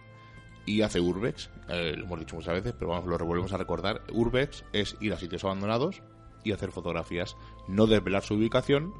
[0.66, 4.02] y hace urbex, eh, lo hemos dicho muchas veces, pero vamos, lo volvemos a recordar.
[4.12, 6.02] Urbex es ir a sitios abandonados
[6.44, 8.94] y hacer fotografías, no desvelar su ubicación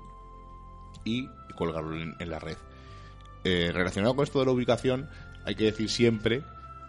[1.04, 1.28] y
[1.58, 2.58] colgarlo en, en la red.
[3.50, 5.08] Eh, relacionado con esto de la ubicación,
[5.46, 6.44] hay que decir siempre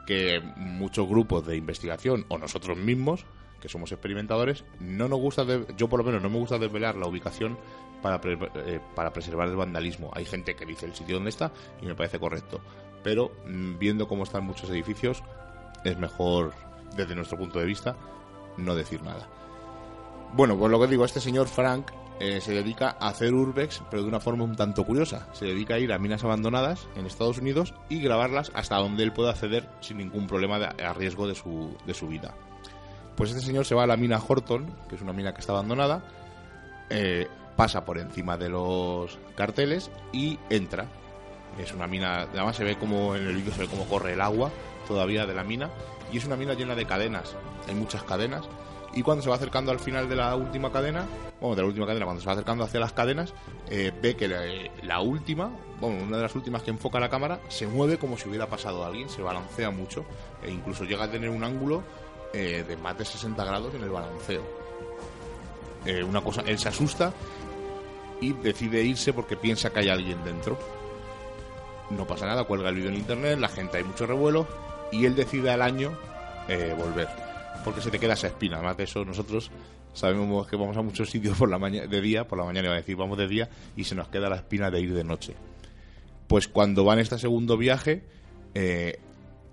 [0.06, 3.24] que muchos grupos de investigación o nosotros mismos,
[3.60, 6.96] que somos experimentadores, no nos gusta, de- yo por lo menos no me gusta desvelar
[6.96, 7.56] la ubicación
[8.02, 10.10] para, eh, para preservar el vandalismo.
[10.14, 12.60] Hay gente que dice el sitio donde está y me parece correcto,
[13.04, 15.22] pero mm, viendo cómo están muchos edificios,
[15.84, 16.54] es mejor,
[16.96, 17.94] desde nuestro punto de vista,
[18.56, 19.28] no decir nada.
[20.32, 21.90] Bueno, pues lo que digo, este señor Frank
[22.20, 25.28] eh, se dedica a hacer urbex, pero de una forma un tanto curiosa.
[25.32, 29.12] Se dedica a ir a minas abandonadas en Estados Unidos y grabarlas hasta donde él
[29.12, 32.34] pueda acceder sin ningún problema de- a riesgo de su, de su vida.
[33.16, 35.52] Pues este señor se va a la mina Horton, que es una mina que está
[35.52, 36.02] abandonada,
[36.90, 37.26] eh,
[37.56, 40.86] pasa por encima de los carteles y entra.
[41.58, 44.20] Es una mina, además se ve como en el vídeo se ve cómo corre el
[44.20, 44.50] agua
[44.86, 45.68] todavía de la mina
[46.12, 47.34] y es una mina llena de cadenas.
[47.68, 48.44] Hay muchas cadenas
[48.94, 51.06] y cuando se va acercando al final de la última cadena,
[51.40, 53.34] bueno, de la última cadena, cuando se va acercando hacia las cadenas,
[53.70, 54.28] eh, ve que
[54.82, 58.28] la, última, bueno, una de las últimas que enfoca la cámara, se mueve como si
[58.28, 60.04] hubiera pasado alguien, se balancea mucho
[60.42, 61.82] e incluso llega a tener un ángulo
[62.32, 64.42] eh, de más de 60 grados en el balanceo.
[65.84, 67.12] Eh, una cosa, él se asusta
[68.20, 70.58] y decide irse porque piensa que hay alguien dentro.
[71.90, 74.46] No pasa nada, cuelga el vídeo en internet, la gente hay mucho revuelo
[74.92, 75.96] y él decide al año
[76.78, 77.27] volver.
[77.64, 78.56] Porque se te queda esa espina.
[78.56, 79.50] Además de eso, nosotros
[79.92, 82.74] sabemos que vamos a muchos sitios por la mañana, de día, por la mañana iba
[82.74, 85.34] a decir, vamos de día y se nos queda la espina de ir de noche.
[86.26, 88.04] Pues cuando va en este segundo viaje,
[88.54, 89.00] eh,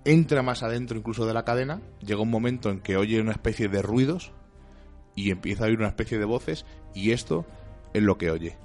[0.04, 3.68] entra más adentro incluso de la cadena, llega un momento en que oye una especie
[3.68, 4.32] de ruidos
[5.14, 7.46] y empieza a oír una especie de voces y esto
[7.94, 8.56] es lo que oye.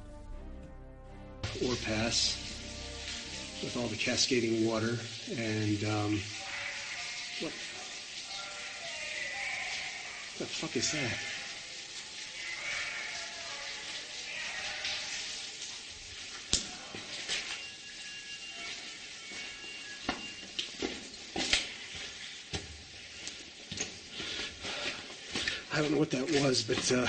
[3.63, 4.97] with all the cascading water
[5.37, 6.19] and um,
[10.41, 10.99] the fuck is that?
[25.73, 27.05] I don't know what that was, but uh,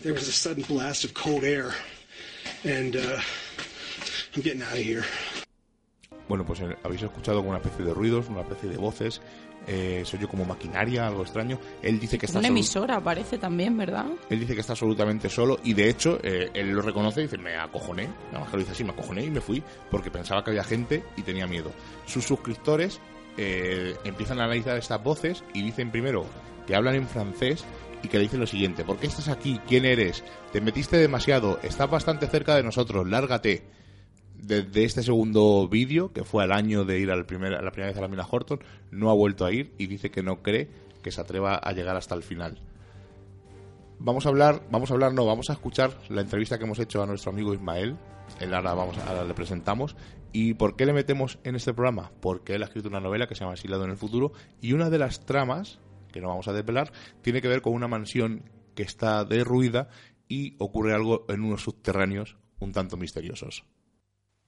[0.00, 1.74] there was a sudden blast of cold air,
[2.64, 3.20] and uh,
[4.34, 5.04] I'm getting out of here.
[6.28, 9.20] Bueno, pues eh, habéis escuchado como una especie de ruidos, una especie de voces,
[9.66, 11.58] eh, se oye como maquinaria, algo extraño.
[11.82, 14.06] Él dice que Es está una emisora, parece también, ¿verdad?
[14.30, 17.36] Él dice que está absolutamente solo y de hecho eh, él lo reconoce y dice,
[17.38, 20.42] me acojoné, nada más que lo dice así, me acojoné y me fui porque pensaba
[20.42, 21.70] que había gente y tenía miedo.
[22.06, 23.00] Sus suscriptores
[23.36, 26.24] eh, empiezan a analizar estas voces y dicen primero
[26.66, 27.64] que hablan en francés
[28.02, 29.60] y que le dicen lo siguiente, ¿por qué estás aquí?
[29.68, 30.24] ¿Quién eres?
[30.52, 33.64] Te metiste demasiado, estás bastante cerca de nosotros, lárgate.
[34.38, 37.98] Desde este segundo vídeo, que fue al año de ir al primer, la primera vez
[37.98, 40.68] a la mina Horton, no ha vuelto a ir y dice que no cree
[41.02, 42.60] que se atreva a llegar hasta el final
[43.98, 47.02] vamos a hablar, vamos a hablar, no, vamos a escuchar la entrevista que hemos hecho
[47.02, 47.96] a nuestro amigo Ismael.
[48.40, 49.96] Él ahora, vamos, ahora le presentamos.
[50.32, 52.12] ¿Y por qué le metemos en este programa?
[52.20, 54.90] Porque él ha escrito una novela que se llama Asilado en el futuro y una
[54.90, 55.80] de las tramas,
[56.12, 59.88] que no vamos a desvelar, tiene que ver con una mansión que está derruida
[60.28, 63.64] y ocurre algo en unos subterráneos un tanto misteriosos.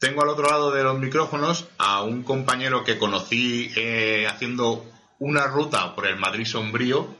[0.00, 5.46] Tengo al otro lado de los micrófonos a un compañero que conocí eh, haciendo una
[5.46, 7.14] ruta por el Madrid sombrío.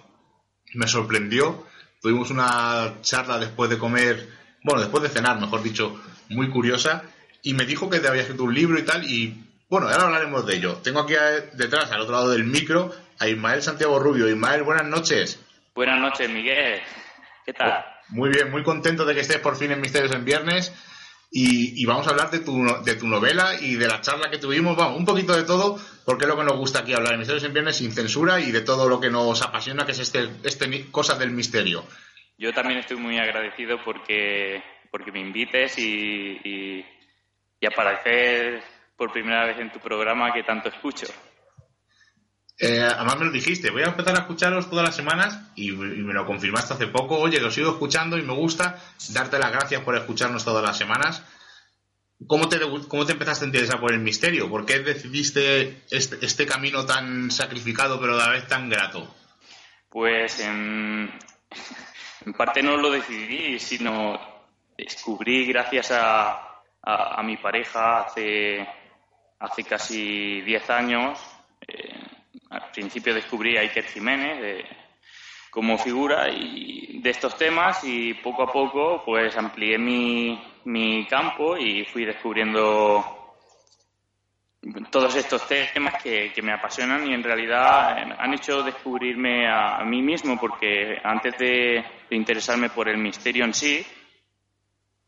[0.75, 1.67] Me sorprendió.
[2.01, 4.27] Tuvimos una charla después de comer,
[4.65, 7.03] bueno, después de cenar, mejor dicho, muy curiosa.
[7.43, 9.05] Y me dijo que te había escrito un libro y tal.
[9.05, 10.77] Y bueno, ahora hablaremos de ello.
[10.83, 14.27] Tengo aquí a- detrás, al otro lado del micro, a Ismael Santiago Rubio.
[14.27, 15.39] Ismael, buenas noches.
[15.75, 16.81] Buenas noches, Miguel.
[17.45, 17.85] ¿Qué tal?
[18.09, 20.73] Muy bien, muy contento de que estés por fin en Misterios en Viernes.
[21.31, 24.39] Y, y vamos a hablar de tu, de tu novela y de la charla que
[24.39, 24.77] tuvimos.
[24.77, 27.45] Vamos, un poquito de todo, porque es lo que nos gusta aquí hablar en Misterios
[27.45, 30.91] en Viernes sin censura y de todo lo que nos apasiona, que es este, este
[30.91, 31.85] cosas del misterio.
[32.37, 36.85] Yo también estoy muy agradecido porque, porque me invites y, y,
[37.61, 38.63] y aparecer
[38.97, 41.07] por primera vez en tu programa que tanto escucho.
[42.63, 46.13] Eh, además me lo dijiste, voy a empezar a escucharos todas las semanas y, me
[46.13, 47.19] lo confirmaste hace poco.
[47.19, 48.79] Oye, lo sigo escuchando y me gusta
[49.13, 51.25] darte las gracias por escucharnos todas las semanas.
[52.27, 54.51] ¿Cómo te, cómo te empezaste a interesar por el misterio?
[54.51, 59.09] ¿Por qué decidiste este, este camino tan sacrificado pero a la vez tan grato?
[59.89, 61.11] Pues en,
[62.27, 64.21] en parte no lo decidí, sino
[64.77, 66.31] descubrí gracias a,
[66.83, 68.69] a, a mi pareja hace
[69.41, 71.19] hace casi 10 años,
[71.67, 72.00] eh,
[72.51, 74.65] al principio descubrí a Iker Jiménez
[75.51, 81.57] como figura y de estos temas y poco a poco pues amplié mi, mi campo
[81.57, 83.21] y fui descubriendo
[84.91, 90.39] todos estos temas que, me apasionan y en realidad han hecho descubrirme a, mí mismo
[90.39, 93.85] porque antes de, interesarme por el misterio en sí,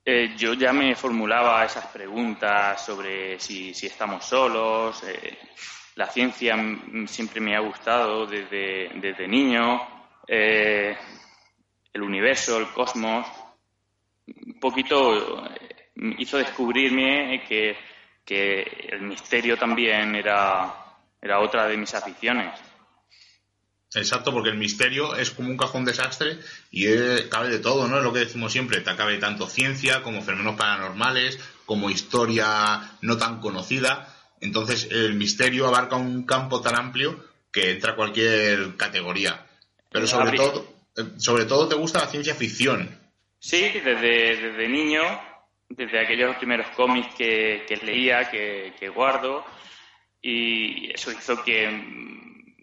[0.04, 5.02] eh, yo ya me formulaba esas preguntas sobre si, estamos solos.
[5.04, 5.38] Eh,
[5.94, 6.56] la ciencia
[7.06, 9.80] siempre me ha gustado desde, desde niño.
[10.26, 10.96] Eh,
[11.92, 13.26] el universo, el cosmos.
[14.26, 15.44] Un poquito
[16.18, 17.76] hizo descubrirme que,
[18.24, 20.74] que el misterio también era,
[21.20, 22.58] era otra de mis aficiones.
[23.94, 26.38] Exacto, porque el misterio es como un cajón desastre
[26.70, 26.86] y
[27.28, 27.98] cabe de todo, ¿no?
[27.98, 33.18] Es lo que decimos siempre, te cabe tanto ciencia como fenómenos paranormales, como historia no
[33.18, 34.11] tan conocida.
[34.42, 39.46] Entonces, el misterio abarca un campo tan amplio que entra cualquier categoría.
[39.88, 40.66] Pero sobre todo,
[40.96, 42.98] eh, sobre todo te gusta la ciencia ficción.
[43.38, 45.02] Sí, desde, desde niño,
[45.68, 49.44] desde aquellos primeros cómics que, leía, que, que guardo,
[50.20, 51.68] y eso hizo que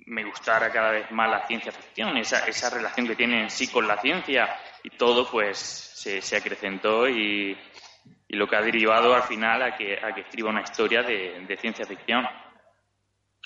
[0.06, 3.68] me gustara cada vez más la ciencia ficción, esa, esa relación que tiene en sí
[3.68, 4.50] con la ciencia
[4.84, 7.58] y todo pues se, se acrecentó y,
[8.30, 11.46] y, lo que ha derivado al final a que, a que escriba una historia de,
[11.48, 12.26] de, ciencia ficción.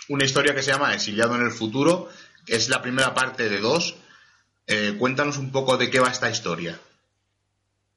[0.10, 2.10] Una historia que se llama Exiliado en el futuro,
[2.46, 3.96] que es la primera parte de dos.
[4.68, 6.80] Eh, cuéntanos un poco de qué va esta historia.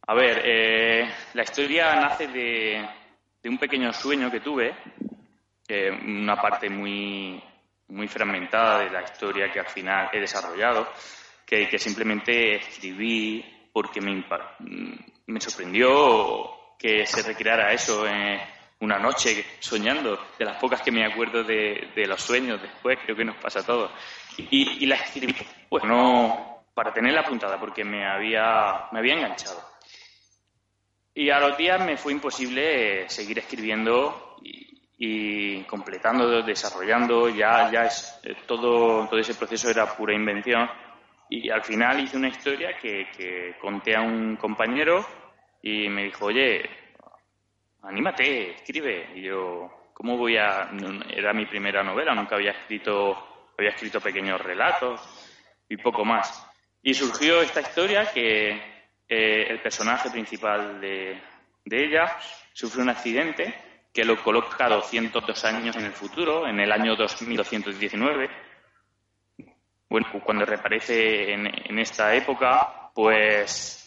[0.09, 2.89] A ver, eh, la historia nace de,
[3.43, 4.74] de, un pequeño sueño que tuve,
[6.05, 7.43] una parte muy,
[7.89, 10.89] muy fragmentada de la historia que al final he desarrollado,
[11.45, 14.24] que, que simplemente escribí porque me,
[15.26, 18.40] me sorprendió que se recreara eso en
[18.80, 23.16] una noche soñando, de las pocas que me acuerdo de, de los sueños después, creo
[23.16, 23.90] que nos pasa a todos.
[24.36, 25.34] Y, y la escribí,
[25.68, 29.62] pues no para tenerla apuntada, porque me había, me había enganchado.
[31.14, 37.84] Y a los días me fue imposible seguir escribiendo y, y completando, desarrollando, ya, ya
[37.84, 40.68] es, eh, todo, todo ese proceso era pura invención.
[41.30, 45.06] Y al final hice una historia que, que conté a un compañero
[45.66, 46.62] y me dijo, oye,
[47.82, 49.10] anímate, escribe.
[49.16, 50.70] Y yo, ¿cómo voy a...?
[51.10, 55.00] Era mi primera novela, nunca había escrito, había escrito pequeños relatos
[55.68, 56.46] y poco más.
[56.82, 58.50] Y surgió esta historia que
[59.08, 61.20] eh, el personaje principal de,
[61.64, 62.16] de ella
[62.52, 63.52] sufre un accidente
[63.92, 68.30] que lo coloca 202 años en el futuro, en el año 2219.
[69.88, 73.86] Bueno, cuando reaparece en, esta época, pues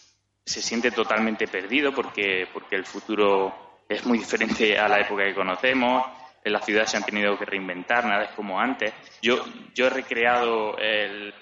[0.49, 5.35] se siente totalmente perdido porque, porque el futuro es muy diferente a la época que
[5.35, 6.03] conocemos.
[6.43, 8.91] En la ciudad se han tenido que reinventar, nada es como antes.
[9.21, 9.45] Yo,
[9.75, 11.33] yo he recreado el,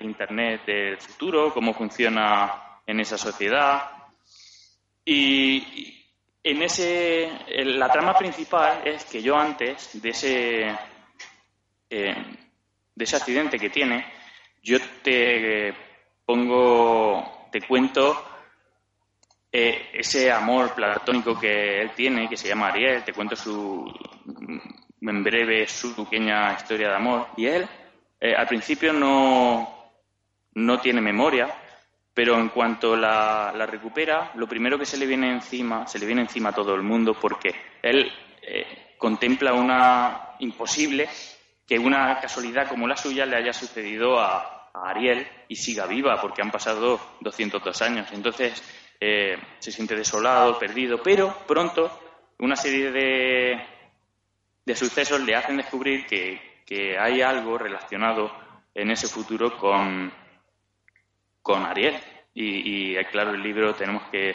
[0.00, 3.90] Internet del futuro, cómo funciona en esa sociedad.
[5.04, 6.02] Y,
[6.42, 7.30] en ese,
[7.64, 10.78] la trama principal es que yo antes de ese,
[11.88, 12.14] eh,
[12.94, 14.04] de ese accidente que tiene,
[14.62, 15.72] yo te
[16.26, 18.33] pongo, te cuento
[19.56, 23.88] eh, ese amor platónico que él tiene, que se llama Ariel, te cuento su,
[25.00, 27.28] en breve su pequeña historia de amor.
[27.36, 27.64] Y él,
[28.18, 29.92] eh, al principio no,
[30.54, 31.54] no tiene memoria,
[32.12, 36.22] pero en cuanto la, recupera, lo primero que se le viene encima, se le viene
[36.22, 38.10] encima a todo el mundo porque él
[38.42, 41.08] eh, contempla una imposible
[41.64, 46.42] que una casualidad como la suya le haya sucedido a, Ariel y siga viva porque
[46.42, 48.08] han pasado 202 años.
[48.10, 48.60] Entonces
[49.00, 52.00] eh, se siente desolado, perdido, pero pronto
[52.38, 53.66] una serie de,
[54.64, 58.32] de sucesos le hacen descubrir que, que hay algo relacionado
[58.74, 60.12] en ese futuro con
[61.44, 61.94] con Ariel.
[62.34, 64.34] Y, y, claro, el libro tenemos que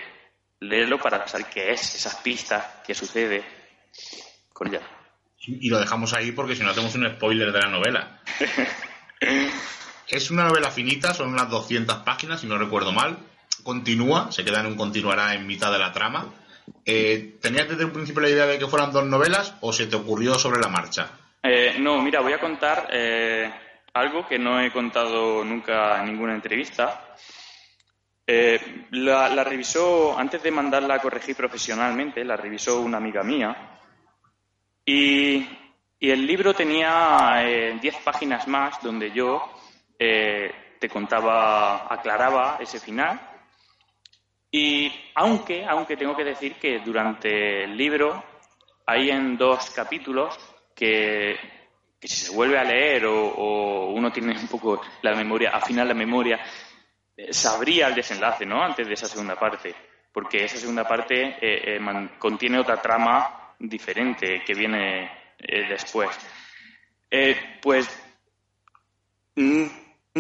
[0.62, 3.44] leerlo para saber qué es, esas pistas, qué sucede
[4.54, 4.82] con ella.
[5.40, 8.22] Y lo dejamos ahí porque si no hacemos un spoiler de la novela.
[10.08, 13.18] es una novela finita, son unas 200 páginas, si no recuerdo mal.
[13.64, 16.34] Continúa, se queda en un continuará en mitad de la trama.
[16.86, 19.96] Eh, ¿Tenías desde un principio la idea de que fueran dos novelas o se te
[19.96, 21.12] ocurrió sobre la marcha?
[21.42, 23.52] Eh, no, mira, voy a contar eh,
[23.94, 27.16] algo que no he contado nunca en ninguna entrevista.
[28.28, 33.56] Eh, la, revisó, antes de mandarla a corregir profesionalmente, la revisó una amiga mía.
[34.86, 35.48] Y,
[36.02, 37.44] el libro tenía
[37.82, 39.44] 10 eh, páginas más donde yo
[39.98, 43.20] te contaba, aclaraba ese final.
[44.52, 48.24] Y aunque, aunque tengo que decir que durante el libro
[48.86, 50.38] hay en dos capítulos
[50.74, 51.38] que,
[52.02, 56.40] si se vuelve a leer o, uno tiene un poco la memoria, afina la memoria,
[57.16, 58.64] eh, sabría el desenlace, ¿no?
[58.64, 59.76] Antes de esa segunda parte,
[60.12, 66.10] porque esa segunda parte eh, eh, contiene otra trama diferente que viene después.
[67.62, 67.88] pues
[69.36, 69.66] mm,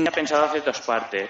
[0.07, 1.29] ha pensado hacer dos partes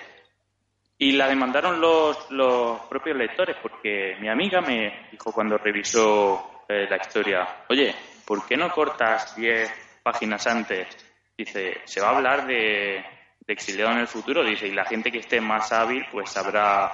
[1.02, 6.98] y la demandaron los, los propios lectores, porque mi amiga me dijo cuando revisó la
[6.98, 7.96] historia, oye,
[8.26, 10.88] ¿por qué no cortas 10 páginas antes?
[11.36, 13.04] Dice, se va a hablar de,
[13.40, 16.92] de exiliado en el futuro, dice, y la gente que esté más hábil pues sabrá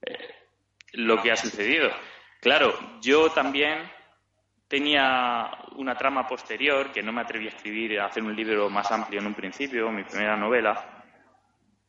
[0.00, 0.34] eh,
[0.92, 1.90] lo que ha sucedido.
[2.40, 2.72] Claro,
[3.02, 3.90] yo también
[4.68, 8.90] tenía una trama posterior que no me atreví a escribir, a hacer un libro más
[8.92, 10.93] amplio en un principio, mi primera novela,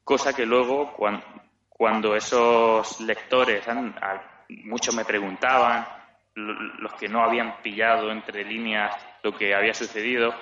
[0.06, 1.26] cosa que luego cuando,
[1.68, 3.66] cuando esos lectores,
[4.64, 5.86] muchos me preguntaban,
[6.36, 10.34] los que no habían pillado entre líneas lo que había sucedido,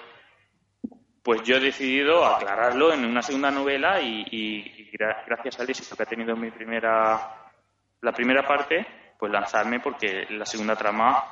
[1.24, 4.91] pues yo he decidido aclararlo en una segunda novela y,
[5.26, 7.49] gracias al éxito que ha tenido mi primera,
[8.01, 8.86] la primera parte,
[9.18, 11.24] pues lanzarme porque la segunda trama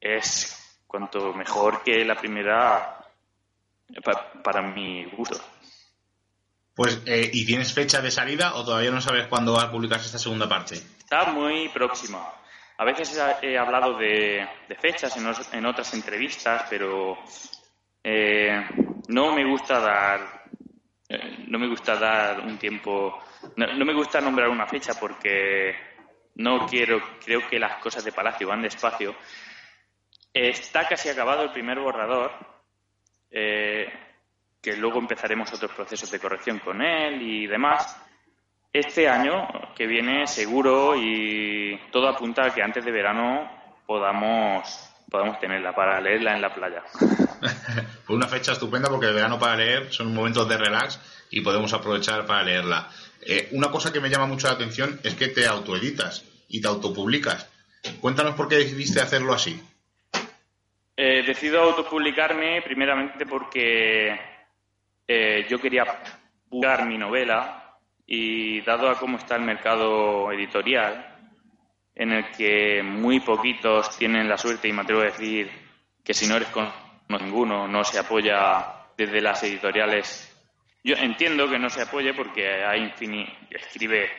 [0.00, 2.98] es cuanto mejor que la primera
[4.42, 5.36] para, mi gusto.
[6.74, 10.06] Pues, eh, ¿y tienes fecha de salida o todavía no sabes cuándo va a publicarse
[10.06, 10.74] esta segunda parte?
[10.74, 12.32] Está muy próxima.
[12.76, 14.44] A veces he hablado de,
[14.80, 15.16] fechas
[15.52, 17.16] en, otras entrevistas, pero
[18.02, 18.66] eh,
[19.08, 20.44] no me gusta dar
[21.08, 23.22] eh, no me gusta dar un tiempo
[23.56, 25.74] no, me gusta nombrar una fecha porque
[26.36, 29.14] no quiero creo que las cosas de Palacio van despacio
[30.32, 32.32] está casi acabado el primer borrador
[33.30, 33.86] eh,
[34.64, 38.00] que luego empezaremos otros procesos de corrección con él y demás
[38.72, 39.46] este año
[39.76, 43.48] que viene seguro y todo apunta a que antes de verano
[43.86, 46.82] podamos podamos tenerla para leerla en la playa.
[48.04, 50.98] Fue una fecha estupenda porque el verano para leer son momentos de relax
[51.30, 52.88] y podemos aprovechar para leerla.
[53.20, 56.66] Eh, una cosa que me llama mucho la atención es que te autoeditas y te
[56.66, 57.48] autopublicas.
[58.00, 59.62] Cuéntanos por qué decidiste hacerlo así.
[60.96, 64.33] Eh, decido autopublicarme primeramente porque
[65.06, 65.84] eh, yo quería
[66.48, 71.10] publicar mi novela y dado a cómo está el mercado editorial,
[71.94, 75.50] en el que muy poquitos tienen la suerte, y me atrevo a decir
[76.02, 76.70] que si no eres con
[77.08, 80.30] ninguno, no se apoya desde las editoriales.
[80.82, 82.92] Yo entiendo que no se apoye porque hay
[83.50, 84.10] escribe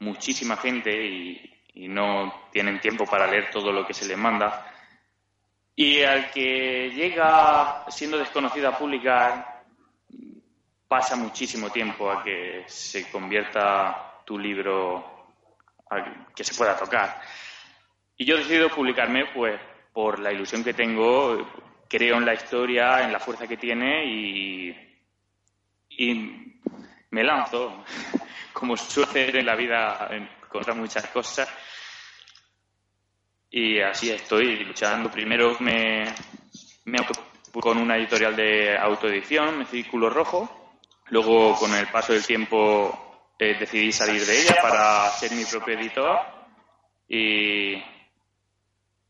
[0.00, 1.50] muchísima gente y,
[1.88, 4.72] no tienen tiempo para leer todo lo que se les manda.
[5.74, 9.53] Y al que llega siendo desconocido a publicar,
[10.94, 15.26] pasa muchísimo tiempo a que se convierta tu libro,
[15.90, 17.20] a que se pueda tocar.
[18.16, 19.60] Y yo he decidido publicarme pues
[19.92, 21.50] por la ilusión que tengo,
[21.88, 24.70] creo en la historia, en la fuerza que tiene y,
[25.88, 26.60] y
[27.10, 27.84] me lanzo,
[28.52, 30.08] como sucede en la vida
[30.48, 31.52] contra muchas cosas.
[33.50, 35.10] Y así estoy luchando.
[35.10, 36.04] Primero me,
[36.84, 36.98] me
[37.52, 40.63] con una editorial de autoedición, Círculo Rojo,
[41.10, 45.78] Luego, con el paso del tiempo, eh, decidí salir de ella para ser mi propio
[45.78, 46.18] editor
[47.08, 47.74] y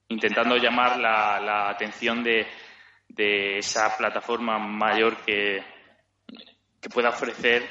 [0.09, 2.47] intentando llamar la, atención de,
[3.59, 5.63] esa plataforma mayor que,
[6.93, 7.67] pueda ofrecer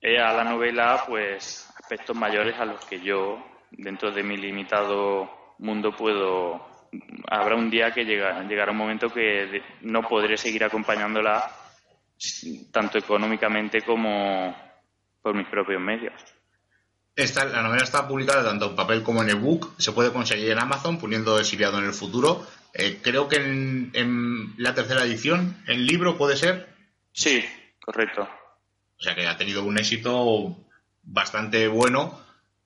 [0.00, 3.38] eh, a la novela pues aspectos mayores a los que yo
[3.70, 6.88] dentro de mi limitado mundo puedo
[7.28, 11.48] habrá un día que llega, llegará un momento que no podré seguir acompañándola
[12.70, 14.56] tanto económicamente como
[15.22, 16.14] por mis propios medios.
[17.14, 19.72] Esta, la novela está publicada tanto en papel como en ebook.
[19.78, 22.46] Se puede conseguir en Amazon poniendo exiliado en el futuro.
[22.74, 26.68] Eh, creo que en, la tercera edición, en libro, puede ser.
[27.12, 27.42] Sí,
[27.82, 28.28] correcto.
[28.98, 30.56] O sea que ha tenido un éxito
[31.02, 32.20] bastante bueno,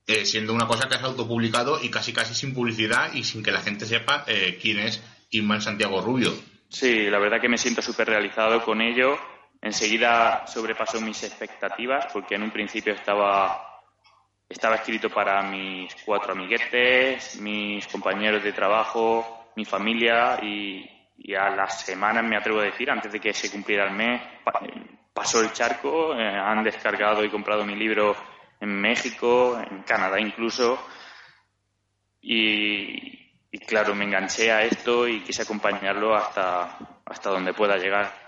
[0.07, 3.53] eh, siendo una cosa que has autopublicado y casi casi sin publicidad y sin que
[3.53, 6.35] la gente sepa eh, quién es Inman Santiago Rubio.
[6.69, 9.17] Sí, la verdad que me siento súper realizado con ello
[9.63, 13.83] Enseguida sobrepasó mis expectativas porque en un principio estaba,
[14.49, 20.89] estaba escrito para mis cuatro amiguetes, mis compañeros de trabajo, mi familia y,
[21.37, 24.21] a las semanas, me atrevo a decir, antes de que se cumpliera el mes,
[25.13, 28.17] pasó el charco, eh, han descargado y comprado mi libro
[28.59, 30.83] en México, en Canadá incluso,
[32.23, 38.25] y, y, claro, me enganché a esto y quise acompañarlo hasta, hasta donde pueda llegar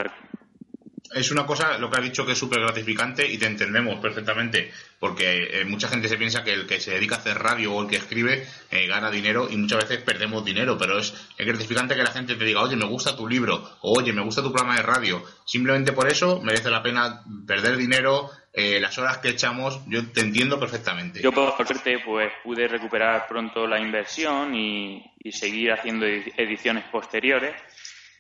[1.14, 4.70] es una cosa, lo que has dicho, que es súper gratificante y te entendemos perfectamente,
[4.98, 7.82] porque eh, mucha gente se piensa que el que se dedica a hacer radio o
[7.82, 12.02] el que escribe eh, gana dinero y muchas veces perdemos dinero, pero es, gratificante que
[12.02, 14.76] la gente te diga, oye, me gusta tu libro, o oye, me gusta tu programa
[14.76, 15.22] de radio.
[15.44, 20.20] Simplemente por eso merece la pena perder dinero, eh, las horas que echamos, yo te
[20.20, 21.20] entiendo perfectamente.
[21.20, 27.54] Yo, por suerte, pues pude recuperar pronto la inversión y, y seguir haciendo ediciones posteriores.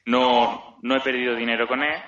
[0.04, 2.02] No, no he perdido dinero con él,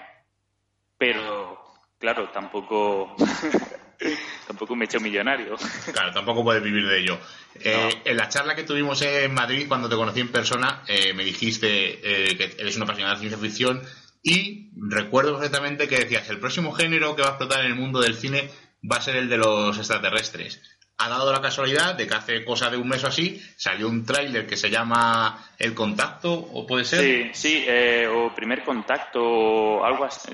[0.99, 1.63] pero
[1.99, 3.15] claro, tampoco
[4.47, 5.57] tampoco me he hecho millonario.
[5.93, 7.19] Claro, tampoco puedes vivir de ello.
[7.61, 11.25] Eh, en la charla que tuvimos en Madrid, cuando te conocí en persona, eh, me
[11.25, 13.83] dijiste eh, que eres una apasionada de ciencia ficción
[14.23, 18.01] y recuerdo perfectamente que decías, el próximo género que va a explotar en el mundo
[18.01, 18.51] del cine
[18.91, 20.63] va a ser el de los extraterrestres.
[20.97, 24.07] Ha dado la casualidad de que hace cosa de un mes o así salió un
[24.07, 27.01] tráiler que se llama El Contacto, ¿o puede ser?
[27.01, 27.67] Sí, sí,
[28.09, 30.33] o Primer Contacto, o algo así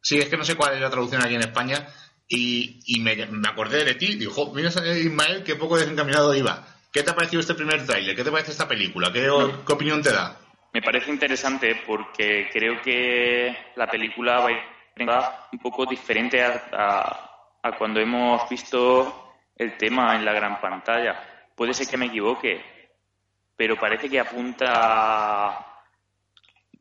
[0.00, 1.86] Sí, es que no sé cuál es la traducción aquí en España.
[2.28, 3.12] Y, me,
[3.48, 6.66] acordé de ti, dijo, mira Ismael, qué poco desencaminado iba.
[6.92, 8.14] ¿Qué te ha parecido este primer tráiler?
[8.14, 9.12] ¿Qué te parece esta película?
[9.12, 10.36] ¿Qué, opinión te da?
[10.72, 17.28] Me parece interesante porque creo que la película va a un poco diferente a,
[17.62, 21.48] a cuando hemos visto el tema en la gran pantalla.
[21.54, 22.62] Puede ser que me equivoque,
[23.56, 25.66] pero parece que apunta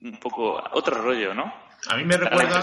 [0.01, 1.51] un poco a otro rollo, ¿no?
[1.87, 2.61] A mí me recuerda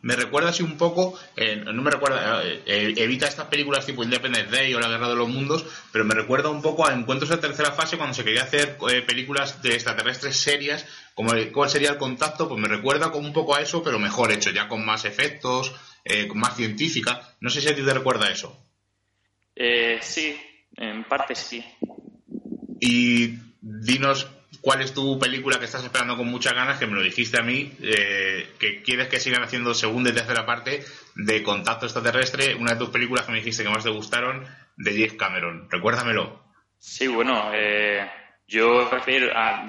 [0.00, 4.04] me recuerda así un poco, eh, no me recuerda, eh, eh, evita estas películas tipo
[4.04, 7.30] Independence Day o La Guerra de los Mundos, pero me recuerda un poco a Encuentros
[7.30, 8.76] de Tercera Fase cuando se quería hacer
[9.06, 13.56] películas de extraterrestres serias, como cuál sería el contacto, pues me recuerda como un poco
[13.56, 15.74] a eso, pero mejor hecho, ya con más efectos,
[16.28, 17.34] con más científica.
[17.40, 18.56] No sé si a ti te recuerda eso.
[20.00, 20.40] sí,
[20.76, 21.64] en parte sí.
[22.80, 24.28] Y dinos
[24.68, 27.42] cuál es tu película que estás esperando con muchas ganas, que me lo dijiste a
[27.42, 32.72] mí, eh, que quieres que sigan haciendo segunda y tercera parte de Contacto Extraterrestre, una
[32.72, 34.46] de tus películas que me dijiste que más te gustaron,
[34.76, 35.70] de Jeff Cameron.
[35.70, 36.42] Recuérdamelo.
[36.76, 38.10] Sí, bueno, eh,
[38.46, 38.90] yo,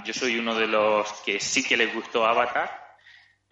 [0.03, 2.69] yo soy uno de los que sí que les gustó Avatar.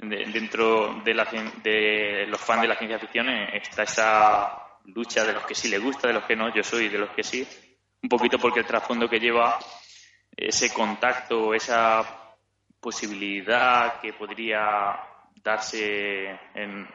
[0.01, 1.29] dentro de, la,
[1.63, 4.51] de los fans de la ciencia ficción eh, está esa
[4.83, 6.53] lucha de los que sí les gusta, de los que no.
[6.53, 7.47] Yo soy de los que sí.
[8.03, 9.57] Un poquito porque el trasfondo que lleva
[10.37, 12.05] ese contacto, esa
[12.79, 14.95] posibilidad que podría
[15.43, 16.87] darse en,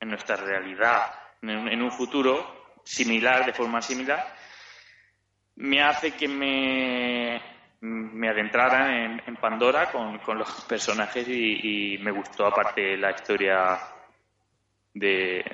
[0.00, 4.34] nuestra realidad en, un futuro similar, de forma similar,
[5.56, 7.40] me hace que me,
[7.80, 13.78] me adentrara en, Pandora con, los personajes y, me gustó aparte la historia
[14.92, 15.44] de,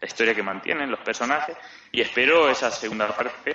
[0.00, 1.56] la historia que mantienen los personajes.
[1.92, 3.54] Y espero esa segunda parte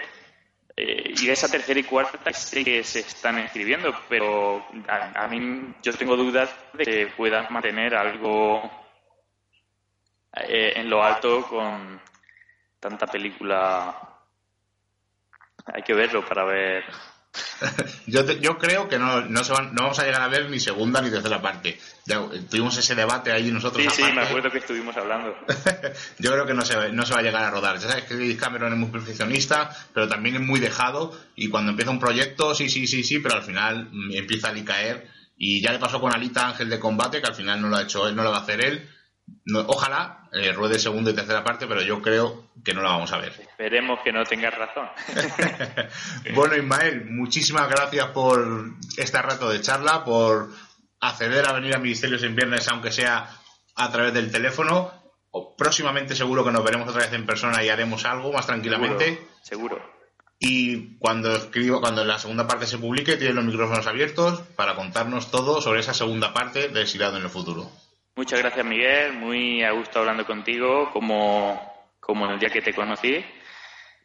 [0.77, 5.93] eh, y esa tercera y cuarta sí que se están escribiendo, pero a, mí yo
[5.93, 8.61] tengo dudas de que puedan mantener algo
[10.33, 12.01] eh, en lo alto con
[12.79, 13.95] tanta película.
[15.73, 16.83] Hay que verlo para ver
[18.07, 20.59] yo, yo creo que no, no, se van, no vamos a llegar a ver ni
[20.59, 21.79] segunda ni tercera parte.
[22.05, 23.83] Ya, tuvimos ese debate ahí nosotros.
[23.83, 25.35] Sí, sí, me acuerdo que estuvimos hablando.
[26.19, 27.79] yo creo que no se, no se va a llegar a rodar.
[27.79, 31.17] Ya sabes que Cameron es muy perfeccionista, pero también es muy dejado.
[31.35, 35.07] Y cuando empieza un proyecto, sí, sí, sí, sí, pero al final empieza a caer.
[35.37, 37.81] Y ya le pasó con Alita Ángel de Combate, que al final no lo ha
[37.81, 38.89] hecho él, no lo va a hacer él
[39.67, 43.17] ojalá eh, ruede segunda y tercera parte, pero yo creo que no la vamos a
[43.19, 43.31] ver.
[43.39, 44.89] Esperemos que no tengas razón.
[46.35, 50.49] bueno, Ismael, muchísimas gracias por este rato de charla, por
[50.99, 53.29] acceder a venir a Ministerios en Viernes, aunque sea
[53.75, 54.91] a través del teléfono.
[55.57, 59.25] próximamente seguro que nos veremos otra vez en persona y haremos algo más tranquilamente.
[59.41, 59.81] Seguro.
[60.37, 65.31] Y cuando escribo, cuando la segunda parte se publique, tienes los micrófonos abiertos para contarnos
[65.31, 67.71] todo sobre esa segunda parte de Exilado en el futuro.
[68.17, 69.13] Muchas gracias, Miguel.
[69.13, 71.61] Muy a gusto hablando contigo, como,
[71.99, 73.23] como el día que te conocí.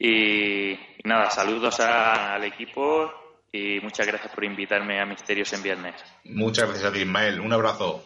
[0.00, 3.08] Y, nada, saludos al equipo
[3.52, 5.94] y muchas gracias por invitarme a Misterios en Viernes.
[6.24, 7.38] Muchas gracias a ti, Ismael.
[7.38, 8.02] Un abrazo.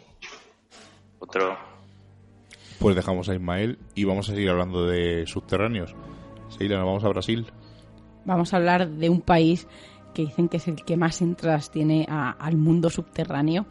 [1.20, 1.56] Otro.
[2.78, 5.94] Pues dejamos a Ismael y vamos a seguir hablando de subterráneos.
[6.50, 7.46] Seila, nos vamos a Brasil.
[8.26, 9.66] Vamos a hablar de un país
[10.12, 13.66] que dicen que es el que más entradas tiene al mundo subterráneo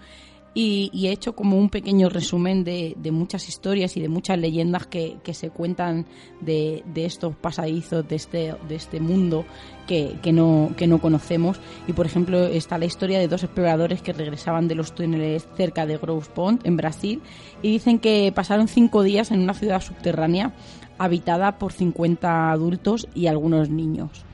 [0.53, 5.19] y, he hecho como un pequeño resumen de, muchas historias y de muchas leyendas que,
[5.33, 6.05] se cuentan
[6.41, 9.45] de, estos pasadizos, de este, de este mundo
[9.87, 11.59] que, no, que no conocemos.
[11.87, 15.85] Y por ejemplo está la historia de dos exploradores que regresaban de los túneles cerca
[15.85, 17.21] de Grosse Pond, en Brasil,
[17.61, 20.53] y dicen que pasaron cinco días en una ciudad subterránea
[20.99, 24.25] habitada por 50 adultos y algunos niños.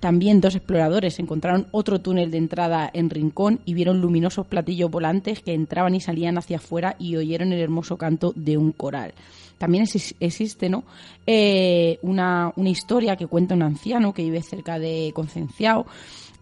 [0.00, 5.40] También dos exploradores encontraron otro túnel de entrada en Rincón y vieron luminosos platillos volantes
[5.40, 9.12] que entraban y salían hacia afuera y oyeron el hermoso canto de un coral.
[9.58, 9.84] También
[10.20, 10.84] existe ¿no?
[11.26, 15.84] Eh, una, una historia que cuenta un anciano que vive cerca de Concenciao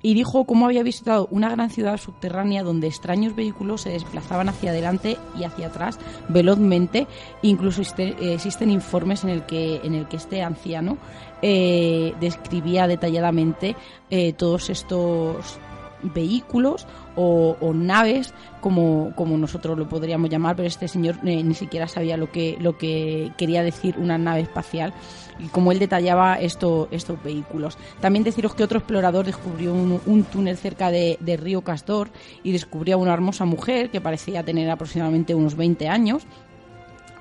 [0.02, 4.70] y dijo cómo había visitado una gran ciudad subterránea donde extraños vehículos se desplazaban hacia
[4.70, 7.06] adelante y hacia atrás velozmente.
[7.42, 10.98] Incluso existen informes en el que, en el que este anciano
[11.42, 13.76] eh, describía detalladamente
[14.10, 15.58] eh, todos estos
[16.02, 16.86] vehículos
[17.16, 22.16] o, naves, como, como, nosotros lo podríamos llamar, pero este señor eh, ni siquiera sabía
[22.16, 24.92] lo que, lo que quería decir una nave espacial
[25.38, 27.78] y como él detallaba esto, estos vehículos.
[28.00, 32.08] También deciros que otro explorador descubrió un, túnel cerca de, Río Castor
[32.42, 36.24] y descubrió a una hermosa mujer que parecía tener aproximadamente unos 20 años.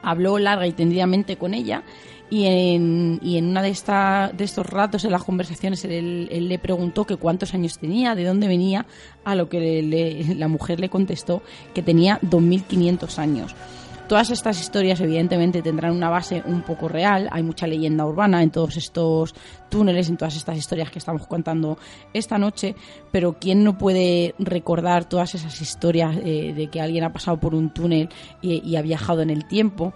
[0.01, 1.83] Habló larga y tendidamente con ella
[2.30, 6.59] y en, y en una de, esta, de estos ratos en las conversaciones él, le
[6.59, 8.86] preguntó que cuántos años tenía, de dónde venía,
[9.23, 13.55] a lo que la mujer le contestó que tenía 2.500 años.
[14.07, 18.51] Todas estas historias evidentemente tendrán una base un poco real, hay mucha leyenda urbana en
[18.51, 19.34] todos estos
[19.69, 21.80] túneles, en todas estas historias que estamos contando
[22.13, 22.76] esta noche,
[23.11, 27.55] pero ¿quién no puede recordar todas esas historias eh, de que alguien ha pasado por
[27.55, 28.09] un túnel
[28.43, 29.95] y ha viajado en el tiempo?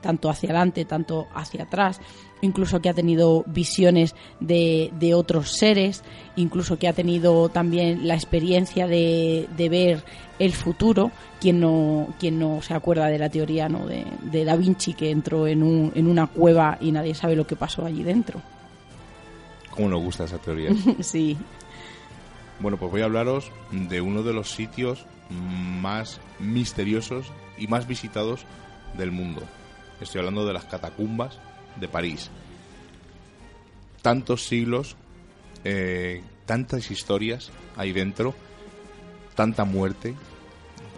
[0.00, 2.00] Tanto hacia adelante, tanto hacia atrás,
[2.40, 6.02] incluso que ha tenido visiones de, de otros seres,
[6.36, 10.04] incluso que ha tenido también la experiencia de, de ver
[10.38, 13.86] el futuro, quien no, quien no se acuerda de la teoría ¿no?
[13.86, 17.46] de, de Da Vinci que entró en, un, en una cueva y nadie sabe lo
[17.46, 18.40] que pasó allí dentro.
[19.70, 20.70] ¿Cómo nos gusta esa teoría?
[21.00, 21.36] sí.
[22.60, 28.44] Bueno, pues voy a hablaros de uno de los sitios más misteriosos y más visitados
[28.96, 29.42] del mundo.
[30.00, 31.38] Estoy hablando de las catacumbas
[31.76, 32.30] de París.
[34.02, 34.96] Tantos siglos,
[35.64, 38.34] eh, tantas historias ahí dentro,
[39.34, 40.14] tanta muerte.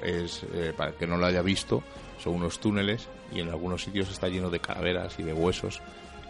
[0.02, 1.82] Es, eh, para el que no lo haya visto,
[2.22, 5.80] son unos túneles y en algunos sitios está lleno de calaveras y de huesos.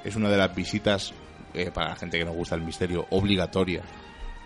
[0.04, 1.12] Es una de las visitas,
[1.54, 3.82] eh, para la gente que nos gusta el misterio, obligatoria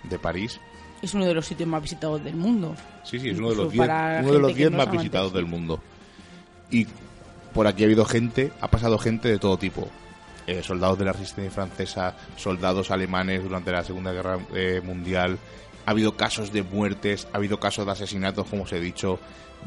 [0.03, 0.61] de París.
[1.03, 2.75] Es uno de los sitios más visitados del mundo.
[3.03, 3.89] Sí, sí, es uno de los diez,
[4.23, 5.81] uno de los diez más visitados del mundo.
[6.71, 6.87] Y
[7.55, 9.89] por aquí ha habido gente, ha pasado gente de todo tipo.
[10.47, 15.39] Eh, soldados de la resistencia francesa, soldados alemanes durante la Segunda Guerra eh, Mundial.
[15.87, 19.19] Ha habido casos de muertes, ha habido casos de asesinatos, como os he dicho.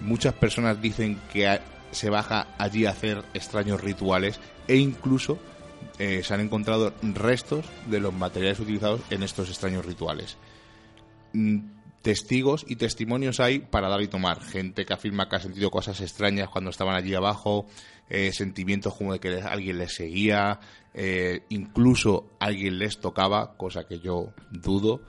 [0.01, 1.59] Muchas personas dicen que
[1.91, 5.39] se baja allí a hacer extraños rituales e incluso
[5.97, 10.37] eh, se han encontrado restos de los materiales utilizados en estos extraños rituales.
[12.07, 14.41] Testigos y testimonios hay para dar y tomar.
[14.41, 17.65] Gente que afirma que ha sentido cosas extrañas cuando estaban allí abajo,
[18.09, 20.61] eh, sentimientos como de que alguien les seguía,
[20.93, 25.01] eh, incluso alguien les tocaba, cosa que yo dudo.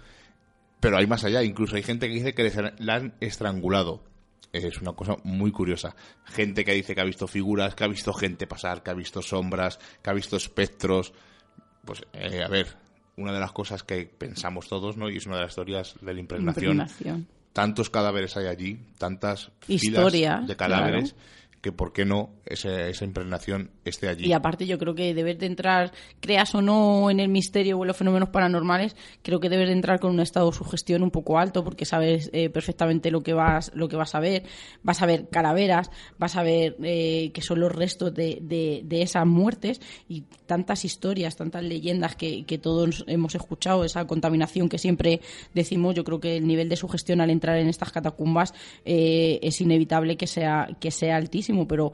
[0.81, 4.03] Pero hay más allá, incluso hay gente que dice que les la han estrangulado.
[4.53, 5.95] Es una cosa muy curiosa.
[6.25, 9.23] Gente que dice que ha visto figuras, que ha visto gente pasar, que ha visto
[9.23, 11.13] sombras, que ha visto espectros.
[11.85, 12.77] Pues, eh, a ver,
[13.19, 15.11] una de las cosas que pensamos todos, ¿no?
[15.11, 16.87] Y es una de las historias de la impregnación.
[17.53, 21.15] Tantos cadáveres hay allí, tantas Historia, de cadáveres
[21.61, 24.27] que por qué no esa, esa, impregnación esté allí.
[24.27, 27.83] Y aparte yo creo que debes de entrar, creas o no en el misterio o
[27.83, 31.11] en los fenómenos paranormales, creo que debes de entrar con un estado de sugestión un
[31.11, 34.45] poco alto porque sabes eh, perfectamente lo que vas lo que vas a ver.
[34.83, 39.27] Vas a ver calaveras, vas a ver eh, que son los restos de, de, esas
[39.27, 45.21] muertes y tantas historias, tantas leyendas que, que todos hemos escuchado, esa contaminación que siempre
[45.55, 48.55] decimos, yo creo que el nivel de sugestión al entrar en estas catacumbas
[48.85, 51.93] eh, es inevitable que sea, que sea altísimo pero,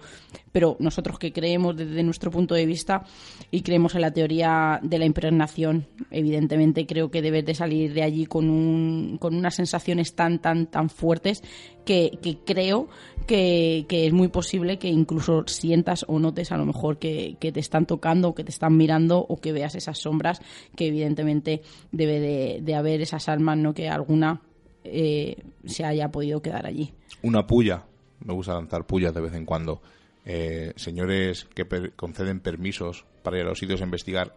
[0.53, 3.05] pero nosotros que creemos desde nuestro punto de vista
[3.51, 8.03] y creemos en la teoría de la impregnación, evidentemente creo que debes de salir de
[8.03, 11.43] allí con, un, con unas sensaciones tan, tan, tan fuertes
[11.85, 12.89] que, creo
[13.27, 17.87] que, es muy posible que incluso sientas o notes a lo mejor que, te están
[17.87, 20.41] tocando que te están mirando o que veas esas sombras
[20.77, 24.43] que evidentemente debe de, haber esas almas, no que alguna
[24.83, 26.93] eh, se haya podido quedar allí.
[27.23, 27.85] Una puya
[28.25, 29.81] me gusta lanzar pullas de vez en cuando.
[30.27, 34.35] Eh, señores que conceden permisos para ir a los sitios a investigar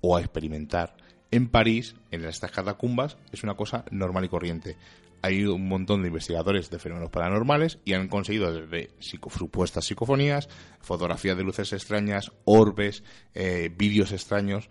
[0.00, 0.96] o a experimentar.
[1.30, 4.76] En París, en estas catacumbas, es una cosa normal y corriente.
[5.22, 10.48] Hay un montón de investigadores de fenómenos paranormales y han conseguido desde supuestas psicofonías,
[10.80, 13.04] fotografías de luces extrañas, orbes,
[13.34, 14.68] eh, vídeos extraños.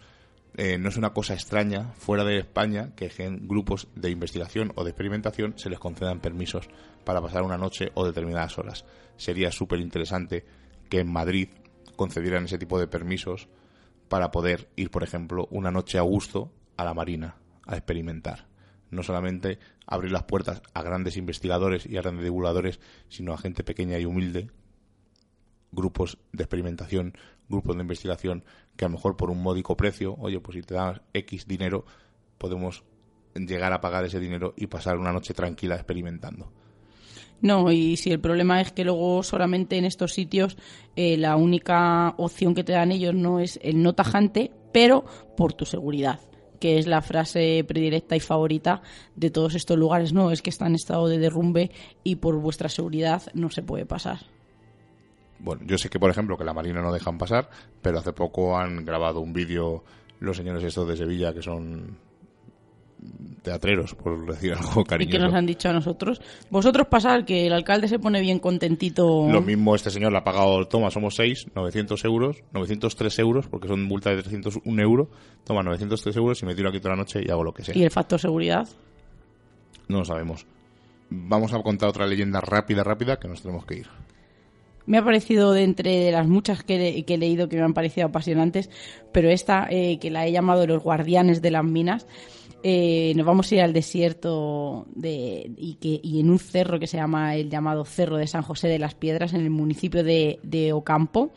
[0.58, 4.84] Eh, no es una cosa extraña fuera de España que en grupos de investigación o
[4.84, 6.68] de experimentación se les concedan permisos
[7.04, 8.86] para pasar una noche o determinadas horas.
[9.18, 10.46] Sería súper interesante
[10.90, 11.50] que en Madrid
[11.96, 13.48] concedieran ese tipo de permisos
[14.10, 18.48] para poder ir, por ejemplo, una noche a gusto a la Marina, a experimentar.
[18.90, 23.64] No solamente abrir las puertas a grandes investigadores y a grandes divulgadores, sino a gente
[23.64, 24.50] pequeña y humilde,
[25.72, 27.14] grupos de experimentación,
[27.48, 28.44] grupos de investigación,
[28.76, 31.86] que a lo mejor por un módico precio, oye, pues si te das X dinero,
[32.38, 32.84] podemos
[33.36, 36.52] llegar a pagar ese dinero y pasar una noche tranquila experimentando.
[37.42, 40.58] No, y si el problema es que luego solamente en estos sitios
[40.96, 45.54] eh, la única opción que te dan ellos no es el no tajante, pero por
[45.54, 46.20] tu seguridad
[46.60, 48.84] que es la frase predilecta y favorita
[49.16, 50.14] de todos estos lugares.
[50.14, 51.72] No, es que está en estado de derrumbe
[52.04, 54.20] y por vuestra seguridad no se puede pasar.
[55.40, 57.50] Bueno, yo sé que, por ejemplo, que la Marina no dejan pasar,
[57.82, 59.84] pero hace poco han grabado un vídeo
[60.20, 61.98] los señores estos de Sevilla que son
[63.42, 65.10] teatreros, por decir algo cariñoso.
[65.10, 66.22] ¿Y qué nos han dicho a nosotros?
[66.50, 69.28] Vosotros pasar, que el alcalde se pone bien contentito.
[69.30, 73.68] Lo mismo este señor le ha pagado, toma, somos seis, 900 euros, 903 euros, porque
[73.68, 75.08] son multas de 301 euros,
[75.44, 77.78] toma, 903 euros y me tiro aquí toda la noche y hago lo que sea.
[77.78, 78.68] ¿Y el factor seguridad?
[79.88, 80.46] No lo sabemos.
[81.10, 83.88] Vamos a contar otra leyenda rápida, rápida, que nos tenemos que ir.
[84.86, 88.70] Me ha parecido de entre las muchas que, he leído que me han parecido apasionantes,
[89.12, 92.08] pero esta, eh, que la he llamado Los Guardianes de las Minas,
[92.64, 96.88] eh, nos vamos a ir al desierto de, y, que, y en un cerro que
[96.88, 100.72] se llama el llamado Cerro de San José de las Piedras, en el municipio de,
[100.74, 101.32] Ocampo,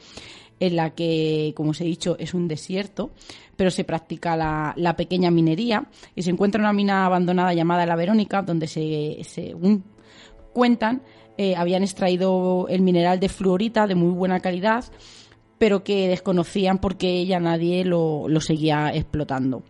[0.60, 3.10] en la que, como os he dicho, es un desierto,
[3.56, 8.42] pero se practica la, pequeña minería y se encuentra una mina abandonada llamada La Verónica,
[8.42, 9.84] donde, se, según
[10.52, 11.02] cuentan,
[11.38, 14.84] eh, habían extraído el mineral de fluorita de muy buena calidad,
[15.58, 19.62] pero que desconocían porque ya nadie lo seguía explotando.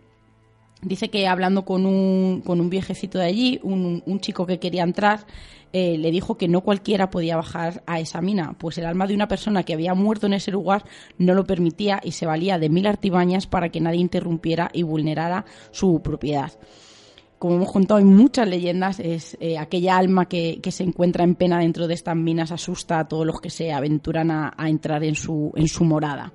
[0.81, 4.83] Dice que hablando con un, con un viejecito de allí, un, un chico que quería
[4.83, 5.25] entrar,
[5.77, 9.13] eh, le dijo que no cualquiera podía bajar a esa mina, pues el alma de
[9.13, 10.85] una persona que había muerto en ese lugar
[11.17, 15.43] no lo permitía y se valía de mil artimañas para que nadie interrumpiera y vulnerara
[15.71, 16.53] su propiedad.
[17.39, 21.35] Como hemos contado, hay muchas leyendas, es eh, aquella alma que, que, se encuentra en
[21.35, 25.03] pena dentro de estas minas asusta a todos los que se aventuran a, a entrar
[25.03, 26.31] en su, en su morada.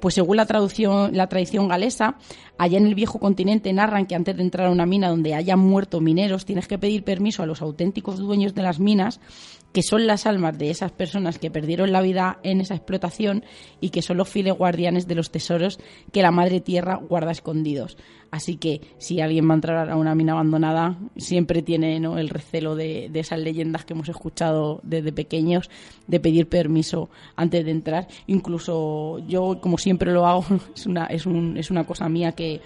[0.00, 2.16] Pues según la, traducción, la tradición galesa,
[2.58, 5.58] allá en el viejo continente narran que antes de entrar a una mina donde hayan
[5.58, 9.20] muerto mineros, tienes que pedir permiso a los auténticos dueños de las minas,
[9.72, 13.44] que son las almas de esas personas que perdieron la vida en esa explotación
[13.80, 15.78] y que son los fieles guardianes de los tesoros
[16.12, 17.96] que la madre tierra guarda escondidos.
[18.30, 22.76] Así que si alguien va a entrar a una mina abandonada, siempre tiene el recelo
[22.76, 25.68] de, esas leyendas que hemos escuchado desde pequeños,
[26.06, 28.08] de pedir permiso antes de entrar.
[28.28, 30.44] Incluso yo, como siempre lo hago,
[30.76, 32.60] es una, es, un, es una cosa mía que,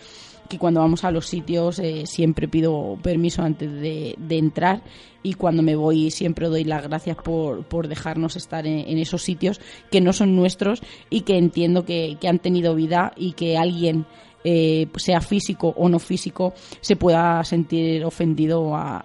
[0.59, 4.83] cuando vamos a los sitios eh, siempre pido permiso antes de, entrar
[5.25, 9.61] y cuando me voy siempre doy las gracias por, por dejarnos estar en, esos sitios
[9.91, 14.07] que no son nuestros y que entiendo que, que han tenido vida y que alguien
[14.45, 19.03] eh, sea físico o no físico, se pueda sentir ofendido a,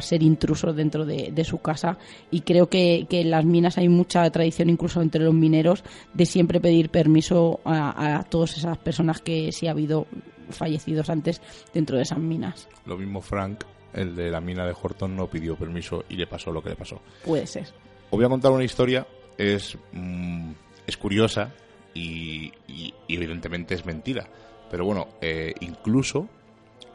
[0.00, 1.96] ser intruso dentro de, su casa.
[2.30, 6.60] Y creo que, en las minas hay mucha tradición, incluso entre los mineros, de siempre
[6.60, 10.06] pedir permiso a, a todas esas personas que sí ha habido
[10.50, 11.40] fallecidos antes
[11.72, 12.68] dentro de esas minas.
[12.86, 16.50] Lo mismo Frank, el de la mina de Horton, no pidió permiso y le pasó
[16.50, 17.00] lo que le pasó.
[17.24, 17.64] Puede ser.
[18.10, 19.06] Os voy a contar una historia,
[19.38, 20.52] es, mm,
[20.86, 21.52] es curiosa
[21.94, 22.52] y,
[23.08, 24.28] evidentemente es mentira.
[24.70, 26.28] Pero bueno, eh, incluso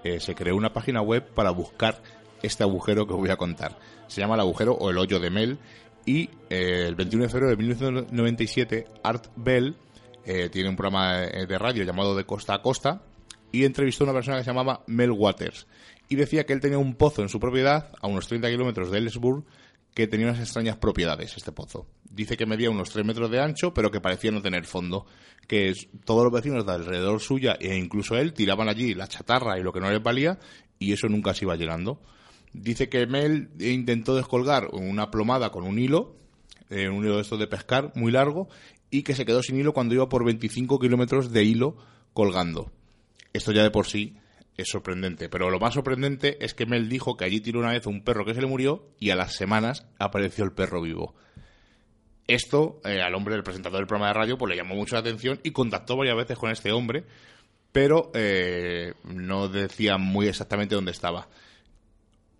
[0.03, 2.01] eh, se creó una página web para buscar
[2.41, 3.77] este agujero que os voy a contar.
[4.07, 5.59] Se llama el agujero o el hoyo de Mel
[6.05, 9.75] y eh, el 21 de febrero de 1997 Art Bell
[10.51, 13.01] tiene un programa de radio llamado De Costa a Costa
[13.51, 15.65] y entrevistó a una persona que se llamaba Mel Waters
[16.07, 18.99] y decía que él tenía un pozo en su propiedad a unos 30 kilómetros de
[18.99, 19.43] Ellsburg
[19.93, 21.87] que tenía unas extrañas propiedades este pozo.
[22.09, 25.05] Dice que medía unos 3 metros de ancho, pero que parecía no tener fondo.
[25.47, 25.73] Que
[26.05, 29.73] todos los vecinos de alrededor suya, e incluso él, tiraban allí la chatarra y lo
[29.73, 30.39] que no les valía,
[30.79, 32.01] y eso nunca se iba llenando.
[32.53, 36.15] Dice que Mel intentó descolgar una plomada con un hilo,
[36.69, 38.49] eh, un hilo de estos de pescar muy largo,
[38.89, 41.77] y que se quedó sin hilo cuando iba por 25 kilómetros de hilo
[42.13, 42.71] colgando.
[43.33, 44.17] Esto ya de por sí
[44.61, 45.29] es sorprendente.
[45.29, 48.25] Pero lo más sorprendente es que Mel dijo que allí tiró una vez un perro
[48.25, 51.15] que se le murió y a las semanas apareció el perro vivo.
[52.29, 54.99] Esto eh, al hombre del presentador del programa de radio pues le llamó mucho la
[54.99, 57.03] atención y contactó varias veces con este hombre,
[57.71, 61.27] pero eh, no decía muy exactamente dónde estaba.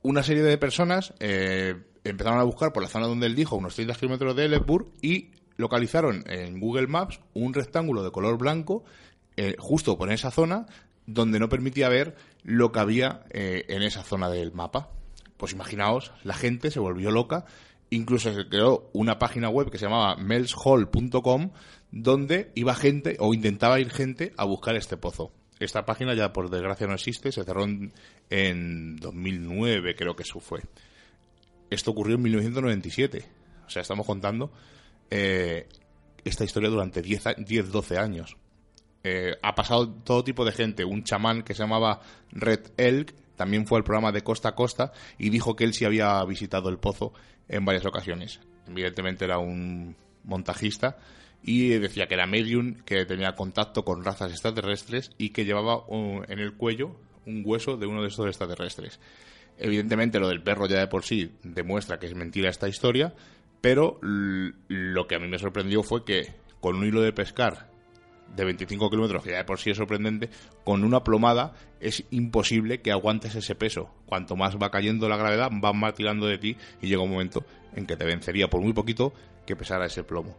[0.04, 3.74] Una serie de personas eh, empezaron a buscar por la zona donde él dijo, unos
[3.74, 8.84] 30 kilómetros de Ellsburg, y localizaron en Google Maps un rectángulo de color blanco
[9.58, 10.68] justo por esa zona
[11.10, 14.92] donde no permitía ver lo que había eh, en esa zona del mapa.
[15.38, 17.46] Pues imaginaos, la gente se volvió loca,
[17.90, 21.52] incluso se creó una página web que se llamaba melshall.com
[21.92, 25.32] donde iba gente o intentaba ir gente a buscar este pozo.
[25.60, 27.92] esta página ya por desgracia no existe, se cerró en,
[28.30, 30.62] en 2009, creo que eso fue.
[31.70, 33.26] Esto ocurrió en 1997.
[33.66, 34.52] O sea, estamos contando
[35.10, 35.68] eh,
[36.24, 38.38] esta historia durante 10, 12 años.
[39.04, 40.84] Eh, ha pasado todo tipo de gente.
[40.84, 44.92] Un chamán que se llamaba Red Elk también fue al programa de Costa a Costa
[45.18, 47.14] y dijo que él sí había visitado el pozo
[47.48, 48.40] en varias ocasiones.
[48.68, 49.96] Evidentemente era un
[50.26, 50.98] montajista
[51.42, 56.40] y decía que era medium, que tenía contacto con razas extraterrestres y que llevaba en
[56.40, 59.00] el cuello un hueso de uno de estos extraterrestres.
[59.58, 63.14] Evidentemente lo del perro ya de por sí demuestra que es mentira esta historia,
[63.62, 67.70] pero lo que a mí me sorprendió fue que con un hilo de pescar
[68.36, 70.30] de 25 kilómetros, que ya de por sí es sorprendente,
[70.64, 73.90] con una plomada es imposible que aguantes ese peso.
[74.06, 77.44] Cuanto más va cayendo la gravedad, va más tirando de ti y llega un momento
[77.76, 79.14] en que te vencería por muy poquito
[79.46, 80.36] que pesara ese plomo.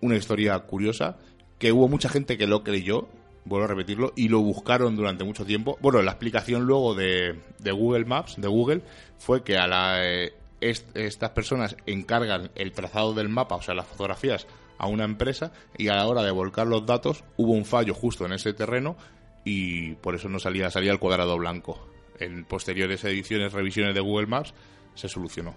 [0.00, 1.18] Una historia curiosa
[1.58, 3.08] que hubo mucha gente que lo creyó,
[3.44, 5.76] vuelvo a repetirlo, y lo buscaron durante mucho tiempo.
[5.80, 8.82] Bueno, la explicación luego de, Google Maps, de Google,
[9.18, 13.86] fue que a la, eh, estas personas encargan el trazado del mapa, o sea, las
[13.86, 14.46] fotografías,
[14.78, 18.24] a una empresa y a la hora de volcar los datos hubo un fallo justo
[18.24, 18.96] en ese terreno
[19.44, 21.88] y por eso no salía, salía el cuadrado blanco.
[22.18, 24.54] En posteriores ediciones, revisiones de Google Maps,
[24.94, 25.54] se solucionó.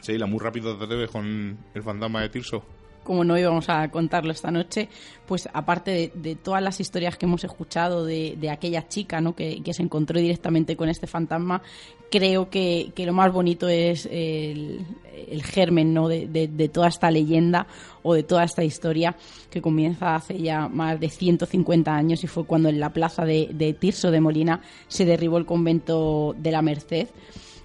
[0.00, 2.64] Seila, muy rápido te debes con el fantasma de Tirso
[3.04, 4.88] como no íbamos a contarlo esta noche,
[5.26, 9.34] pues aparte de, todas las historias que hemos escuchado de, aquella chica ¿no?
[9.34, 11.62] que, se encontró directamente con este fantasma,
[12.10, 14.84] creo que, lo más bonito es el,
[15.44, 16.08] germen ¿no?
[16.08, 17.66] de, toda esta leyenda
[18.02, 19.16] o de toda esta historia
[19.50, 23.76] que comienza hace ya más de 150 años y fue cuando en la plaza de
[23.78, 27.08] Tirso de Molina se derribó el convento de la Merced.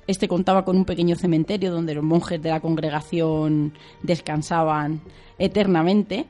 [0.08, 5.02] Este contaba con un pequeño cementerio donde los monjes de la congregación descansaban
[5.40, 6.26] eternamente.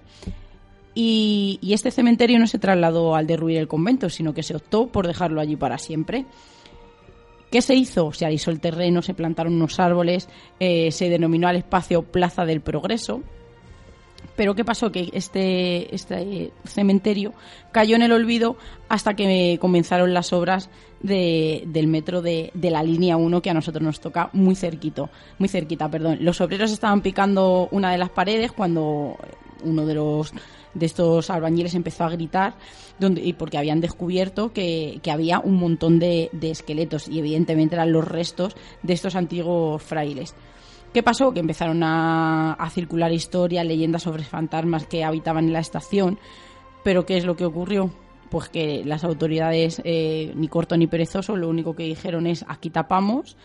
[0.93, 5.07] Y, este cementerio no se trasladó al derruir el convento, sino que se optó por
[5.07, 6.25] dejarlo allí para siempre.
[7.51, 8.13] ¿Qué se hizo?
[8.13, 12.61] Se alisó el terreno, se plantaron unos árboles, eh, se denominó al espacio Plaza del
[12.61, 13.23] Progreso,
[14.35, 14.91] pero ¿qué pasó?
[14.91, 17.33] Que este, este cementerio
[17.71, 18.57] cayó en el olvido
[18.89, 20.69] hasta que comenzaron las obras
[21.01, 25.09] de, del metro de, de, la línea 1 que a nosotros nos toca muy cerquito,
[25.37, 26.19] muy cerquita, perdón.
[26.21, 29.17] Los obreros estaban picando una de las paredes cuando
[29.63, 30.33] uno de los
[30.73, 32.53] de estos albañiles empezó a gritar
[32.99, 37.75] donde, y porque habían descubierto que, que había un montón de, de esqueletos y evidentemente
[37.75, 40.35] eran los restos de estos antiguos frailes.
[40.95, 41.33] ¿Qué pasó?
[41.33, 46.17] Que empezaron a, circular historias, leyendas sobre fantasmas que habitaban en la estación.
[46.85, 47.91] Pero ¿qué es lo que ocurrió?
[48.29, 52.69] Pues que las autoridades, eh, ni corto ni perezoso, lo único que dijeron es aquí
[52.69, 53.35] tapamos,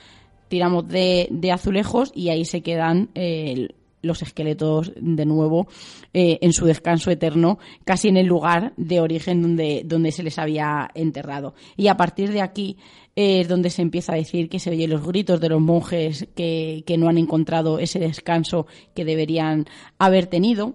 [0.47, 3.71] tiramos de, azulejos y ahí se quedan eh,
[4.01, 5.67] los esqueletos de nuevo
[6.15, 10.39] eh, en su descanso eterno, casi en el lugar de origen donde, donde se les
[10.39, 11.55] había enterrado.
[11.77, 12.77] Y a partir de aquí
[13.17, 16.85] es donde se empieza a decir que se oyen los gritos de los monjes que,
[16.87, 19.67] que no han encontrado ese descanso que deberían
[19.99, 20.75] haber tenido.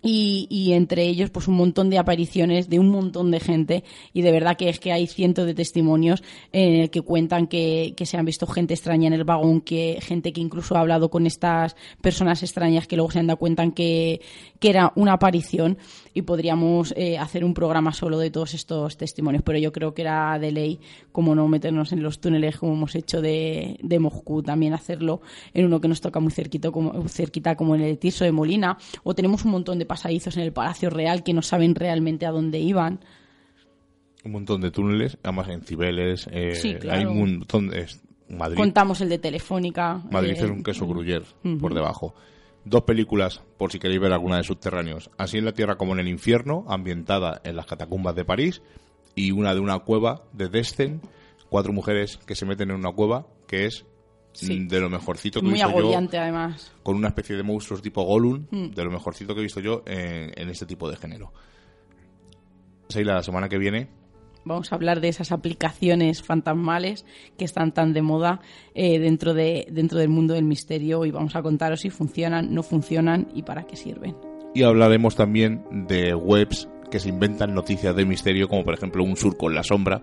[0.00, 3.84] Y, entre ellos pues un montón de apariciones de un montón de gente.
[4.12, 6.22] Y de verdad que es que hay cientos de testimonios
[6.52, 10.40] eh, que cuentan que, se han visto gente extraña en el vagón, que gente que
[10.40, 14.20] incluso ha hablado con estas personas extrañas que luego se han dado cuenta que,
[14.60, 15.78] que era una aparición
[16.18, 20.02] y podríamos eh, hacer un programa solo de todos estos testimonios, pero yo creo que
[20.02, 20.80] era de ley
[21.12, 25.20] como no meternos en los túneles como hemos hecho de, de Moscú, también hacerlo
[25.54, 28.78] en uno que nos toca muy cerquito, como, cerquita como en el Tirso de Molina
[29.04, 32.32] o tenemos un montón de pasadizos en el Palacio Real que no saben realmente a
[32.32, 32.98] dónde iban.
[34.24, 37.86] Un montón de túneles, además en Cibeles, eh, hay un montón de...
[38.28, 38.58] Madrid.
[38.58, 40.02] Contamos el de Telefónica.
[40.10, 41.22] Madrid es un queso gruyer
[41.60, 42.14] por debajo.
[42.64, 45.10] Dos películas, por si queréis ver alguna de Subterráneos.
[45.16, 48.62] Así en la Tierra como en el Infierno, ambientada en las catacumbas de París.
[49.14, 51.00] Y una de una cueva de Destin.
[51.48, 53.86] Cuatro mujeres que se meten en una cueva que es
[54.46, 55.98] de lo mejorcito que he visto yo.
[56.18, 56.72] además.
[56.82, 58.70] Con una especie de monstruos tipo Gollum, mm.
[58.70, 61.32] de lo mejorcito que he visto yo en, este tipo de género.
[62.88, 63.88] Seila, la semana que viene
[64.44, 67.04] vamos a hablar de esas aplicaciones fantasmales
[67.36, 68.40] que están tan de moda
[68.74, 72.62] eh, dentro, de, dentro del mundo del misterio y vamos a contaros si funcionan, no
[72.62, 74.16] funcionan y para qué sirven.
[74.54, 79.16] Y hablaremos también de webs que se inventan noticias de misterio, como por ejemplo un
[79.16, 80.02] surco en la sombra,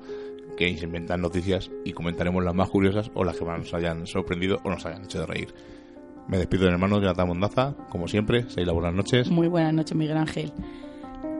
[0.55, 4.07] que se inventan noticias y comentaremos las más curiosas o las que más nos hayan
[4.07, 5.53] sorprendido o nos hayan hecho de reír.
[6.27, 9.29] Me despido del hermano Jonathan Mondaza, como siempre, seis buenas noches.
[9.29, 10.51] Muy buenas noches, Miguel Ángel.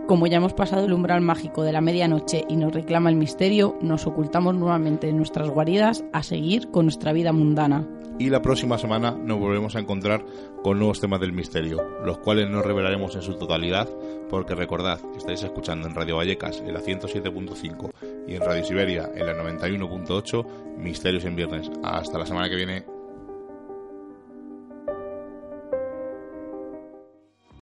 [0.07, 3.75] Como ya hemos pasado el umbral mágico de la medianoche y nos reclama el misterio,
[3.81, 7.87] nos ocultamos nuevamente en nuestras guaridas a seguir con nuestra vida mundana.
[8.19, 10.23] Y la próxima semana nos volvemos a encontrar
[10.61, 13.89] con nuevos temas del misterio, los cuales no revelaremos en su totalidad
[14.29, 17.91] porque recordad estáis escuchando en Radio Vallecas en la 107.5
[18.27, 21.71] y en Radio Siberia en la 91.8 Misterios en Viernes.
[21.83, 22.94] Hasta la semana que viene.